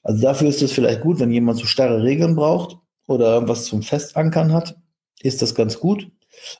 Also 0.03 0.23
dafür 0.23 0.49
ist 0.49 0.63
es 0.63 0.73
vielleicht 0.73 1.01
gut, 1.01 1.19
wenn 1.19 1.33
jemand 1.33 1.59
so 1.59 1.67
starre 1.67 2.03
Regeln 2.03 2.37
braucht 2.37 2.77
oder 3.07 3.35
irgendwas 3.35 3.65
zum 3.65 3.83
Festankern 3.83 4.53
hat, 4.53 4.77
ist 5.23 5.43
das 5.43 5.55
ganz 5.55 5.81
gut. 5.81 6.09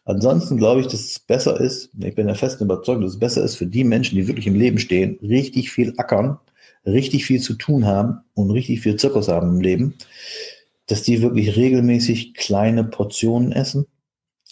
Ansonsten 0.05 0.57
glaube 0.57 0.81
ich, 0.81 0.87
dass 0.87 1.01
es 1.01 1.19
besser 1.19 1.61
ist, 1.61 1.91
ich 1.99 2.15
bin 2.15 2.27
der 2.27 2.35
festen 2.35 2.65
Überzeugung, 2.65 3.03
dass 3.03 3.13
es 3.13 3.19
besser 3.19 3.45
ist 3.45 3.57
für 3.57 3.67
die 3.67 3.85
Menschen, 3.85 4.17
die 4.17 4.27
wirklich 4.27 4.47
im 4.47 4.55
Leben 4.55 4.79
stehen, 4.79 5.19
richtig 5.23 5.71
viel 5.71 5.95
ackern, 5.97 6.39
richtig 6.85 7.25
viel 7.25 7.41
zu 7.41 7.55
tun 7.55 7.87
haben 7.87 8.21
und 8.35 8.51
richtig 8.51 8.81
viel 8.81 8.97
Zirkus 8.97 9.29
haben 9.29 9.57
im 9.57 9.61
Leben, 9.61 9.95
dass 10.87 11.03
die 11.03 11.21
wirklich 11.23 11.57
regelmäßig 11.57 12.35
kleine 12.35 12.85
Portionen 12.85 13.53
essen. 13.53 13.87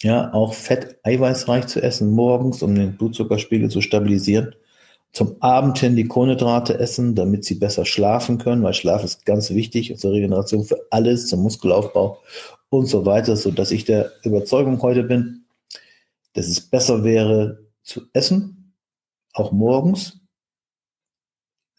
Ja, 0.01 0.33
auch 0.33 0.53
fett 0.53 0.99
eiweißreich 1.03 1.67
zu 1.67 1.81
essen 1.81 2.11
morgens, 2.11 2.61
um 2.61 2.75
den 2.75 2.97
Blutzuckerspiegel 2.97 3.69
zu 3.69 3.79
stabilisieren. 3.79 4.53
Zum 5.13 5.41
Abend 5.41 5.77
hin 5.77 5.95
die 5.95 6.09
Kohlenhydrate 6.09 6.77
essen, 6.77 7.15
damit 7.15 7.45
sie 7.45 7.55
besser 7.55 7.85
schlafen 7.85 8.37
können, 8.37 8.61
weil 8.63 8.73
Schlaf 8.73 9.05
ist 9.05 9.25
ganz 9.25 9.51
wichtig 9.51 9.97
zur 9.97 10.11
Regeneration 10.11 10.65
für 10.65 10.85
alles, 10.89 11.27
zum 11.27 11.41
Muskelaufbau 11.43 12.21
und 12.69 12.87
so 12.87 13.05
weiter, 13.05 13.37
so 13.37 13.51
dass 13.51 13.71
ich 13.71 13.85
der 13.85 14.11
Überzeugung 14.23 14.81
heute 14.81 15.03
bin, 15.03 15.45
dass 16.33 16.47
es 16.47 16.59
besser 16.59 17.05
wäre 17.05 17.65
zu 17.81 18.01
essen, 18.11 18.73
auch 19.31 19.53
morgens. 19.53 20.19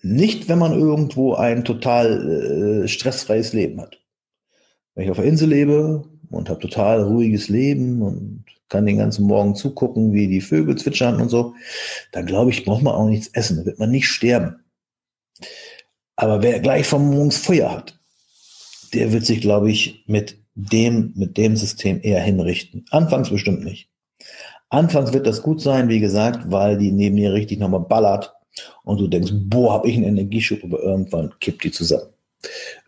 Nicht, 0.01 0.49
wenn 0.49 0.59
man 0.59 0.73
irgendwo 0.73 1.35
ein 1.35 1.65
total 1.65 2.85
äh, 2.85 2.89
stressfreies 2.89 3.53
Leben 3.53 3.83
hat 3.83 3.99
wenn 4.97 5.05
ich 5.05 5.11
auf 5.11 5.19
der 5.19 5.27
Insel 5.27 5.51
lebe 5.51 6.03
und 6.31 6.49
habe 6.49 6.59
total 6.59 7.03
ruhiges 7.03 7.49
Leben 7.49 8.03
und 8.03 8.45
kann 8.69 8.87
den 8.87 8.99
ganzen 8.99 9.27
Morgen 9.27 9.55
zugucken, 9.55 10.13
wie 10.13 10.27
die 10.27 10.41
Vögel 10.41 10.77
zwitschern 10.77 11.21
und 11.21 11.29
so, 11.29 11.55
dann 12.11 12.27
glaube 12.27 12.51
ich, 12.51 12.65
braucht 12.65 12.83
man 12.83 12.95
auch 12.95 13.07
nichts 13.07 13.29
essen, 13.29 13.59
da 13.59 13.67
wird 13.67 13.79
man 13.79 13.91
nicht 13.91 14.09
sterben. 14.09 14.57
Aber 16.17 16.43
wer 16.43 16.59
gleich 16.61 16.87
vom 16.87 17.11
Morgens 17.11 17.37
Feuer 17.37 17.71
hat, 17.71 17.99
der 18.95 19.13
wird 19.13 19.27
sich, 19.27 19.41
glaube 19.41 19.71
ich, 19.71 20.03
mit 20.07 20.39
dem, 20.55 21.13
mit 21.15 21.37
dem 21.37 21.57
System 21.57 22.01
eher 22.03 22.23
hinrichten. 22.23 22.87
Anfangs 22.91 23.29
bestimmt 23.29 23.63
nicht. 23.63 23.91
Anfangs 24.71 25.13
wird 25.13 25.27
das 25.27 25.43
gut 25.43 25.61
sein, 25.61 25.89
wie 25.89 26.01
gesagt, 26.01 26.51
weil 26.51 26.79
die 26.79 26.91
neben 26.91 27.17
dir 27.17 27.33
richtig 27.33 27.59
nochmal 27.59 27.81
ballert 27.81 28.33
und 28.83 28.99
du 28.99 29.07
denkst, 29.07 29.33
boah, 29.35 29.75
habe 29.75 29.89
ich 29.89 29.97
einen 29.97 30.07
Energieschub, 30.07 30.65
aber 30.65 30.83
irgendwann 30.83 31.33
kippt 31.39 31.63
die 31.63 31.71
zusammen. 31.71 32.16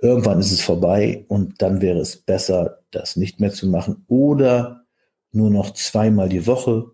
Irgendwann 0.01 0.41
ist 0.41 0.53
es 0.53 0.61
vorbei 0.61 1.25
und 1.29 1.61
dann 1.63 1.81
wäre 1.81 1.99
es 1.99 2.17
besser, 2.17 2.81
das 2.91 3.17
nicht 3.17 3.41
mehr 3.41 3.53
zu 3.53 3.67
machen 3.69 4.05
oder 4.09 4.85
nur 5.33 5.51
noch 5.51 5.73
zweimal 5.75 6.29
die 6.29 6.47
Woche 6.47 6.93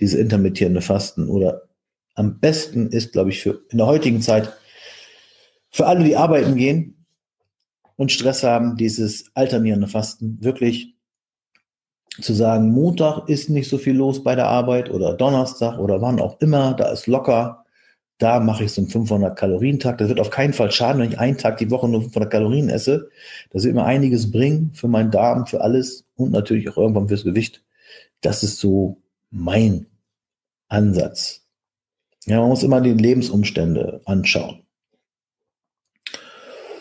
diese 0.00 0.18
intermittierende 0.18 0.80
Fasten 0.80 1.28
oder 1.28 1.62
am 2.14 2.40
besten 2.40 2.88
ist, 2.88 3.12
glaube 3.12 3.30
ich, 3.30 3.42
für 3.42 3.62
in 3.70 3.78
der 3.78 3.86
heutigen 3.86 4.20
Zeit 4.20 4.52
für 5.70 5.86
alle, 5.86 6.04
die 6.04 6.16
arbeiten 6.16 6.56
gehen 6.56 7.06
und 7.96 8.12
Stress 8.12 8.42
haben, 8.42 8.76
dieses 8.76 9.30
alternierende 9.34 9.88
Fasten 9.88 10.38
wirklich 10.42 10.94
zu 12.20 12.34
sagen, 12.34 12.70
Montag 12.70 13.28
ist 13.28 13.48
nicht 13.48 13.68
so 13.68 13.78
viel 13.78 13.94
los 13.94 14.22
bei 14.24 14.34
der 14.34 14.46
Arbeit 14.46 14.90
oder 14.90 15.14
Donnerstag 15.14 15.78
oder 15.78 16.00
wann 16.00 16.20
auch 16.20 16.40
immer, 16.40 16.74
da 16.74 16.90
ist 16.90 17.06
locker, 17.06 17.64
da 18.18 18.40
mache 18.40 18.64
ich 18.64 18.72
so 18.72 18.80
einen 18.80 18.90
500 18.90 19.38
Kalorien 19.38 19.78
Tag. 19.78 19.98
Das 19.98 20.08
wird 20.08 20.20
auf 20.20 20.30
keinen 20.30 20.52
Fall 20.52 20.72
schaden, 20.72 21.00
wenn 21.00 21.12
ich 21.12 21.18
einen 21.18 21.38
Tag 21.38 21.58
die 21.58 21.70
Woche 21.70 21.88
nur 21.88 22.02
500 22.02 22.30
Kalorien 22.30 22.68
esse. 22.68 23.10
Das 23.50 23.64
wird 23.64 23.74
mir 23.74 23.84
einiges 23.84 24.30
bringen 24.30 24.72
für 24.74 24.88
meinen 24.88 25.10
Darm, 25.12 25.46
für 25.46 25.60
alles 25.60 26.04
und 26.16 26.32
natürlich 26.32 26.68
auch 26.68 26.76
irgendwann 26.76 27.08
fürs 27.08 27.24
Gewicht. 27.24 27.62
Das 28.20 28.42
ist 28.42 28.58
so 28.58 28.98
mein 29.30 29.86
Ansatz. 30.68 31.44
Ja, 32.26 32.40
man 32.40 32.50
muss 32.50 32.64
immer 32.64 32.80
die 32.80 32.92
Lebensumstände 32.92 34.00
anschauen. 34.04 34.62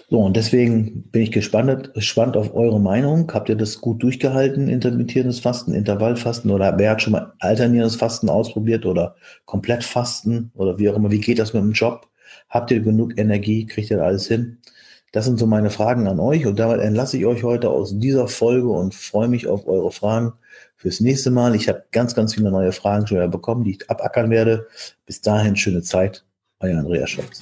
So, 0.09 0.21
und 0.21 0.37
deswegen 0.37 1.03
bin 1.11 1.23
ich 1.23 1.31
gespannt, 1.31 1.93
gespannt 1.93 2.37
auf 2.37 2.55
eure 2.55 2.79
Meinung. 2.79 3.29
Habt 3.33 3.49
ihr 3.49 3.57
das 3.57 3.81
gut 3.81 4.01
durchgehalten, 4.01 4.69
intermittierendes 4.69 5.41
Fasten, 5.41 5.73
Intervallfasten 5.73 6.49
oder 6.49 6.77
wer 6.77 6.91
hat 6.91 7.01
schon 7.01 7.11
mal 7.11 7.33
alternierendes 7.39 7.97
Fasten 7.97 8.29
ausprobiert 8.29 8.85
oder 8.85 9.15
komplett 9.43 9.83
Fasten 9.83 10.51
oder 10.55 10.79
wie 10.79 10.89
auch 10.89 10.95
immer? 10.95 11.11
Wie 11.11 11.19
geht 11.19 11.39
das 11.39 11.53
mit 11.53 11.61
dem 11.61 11.73
Job? 11.73 12.07
Habt 12.47 12.71
ihr 12.71 12.79
genug 12.79 13.17
Energie? 13.17 13.65
Kriegt 13.65 13.91
ihr 13.91 14.01
alles 14.01 14.27
hin? 14.27 14.59
Das 15.11 15.25
sind 15.25 15.39
so 15.39 15.45
meine 15.45 15.69
Fragen 15.69 16.07
an 16.07 16.21
euch 16.21 16.45
und 16.45 16.57
damit 16.57 16.79
entlasse 16.79 17.17
ich 17.17 17.25
euch 17.25 17.43
heute 17.43 17.69
aus 17.69 17.97
dieser 17.99 18.29
Folge 18.29 18.69
und 18.69 18.95
freue 18.95 19.27
mich 19.27 19.47
auf 19.47 19.67
eure 19.67 19.91
Fragen 19.91 20.33
fürs 20.77 21.01
nächste 21.01 21.31
Mal. 21.31 21.53
Ich 21.53 21.67
habe 21.67 21.83
ganz, 21.91 22.15
ganz 22.15 22.35
viele 22.35 22.51
neue 22.51 22.71
Fragen 22.71 23.07
schon 23.07 23.29
bekommen, 23.29 23.65
die 23.65 23.71
ich 23.71 23.89
abackern 23.89 24.29
werde. 24.29 24.67
Bis 25.05 25.19
dahin 25.19 25.57
schöne 25.57 25.81
Zeit. 25.81 26.23
Euer 26.59 26.79
Andreas 26.79 27.09
Scholz. 27.09 27.41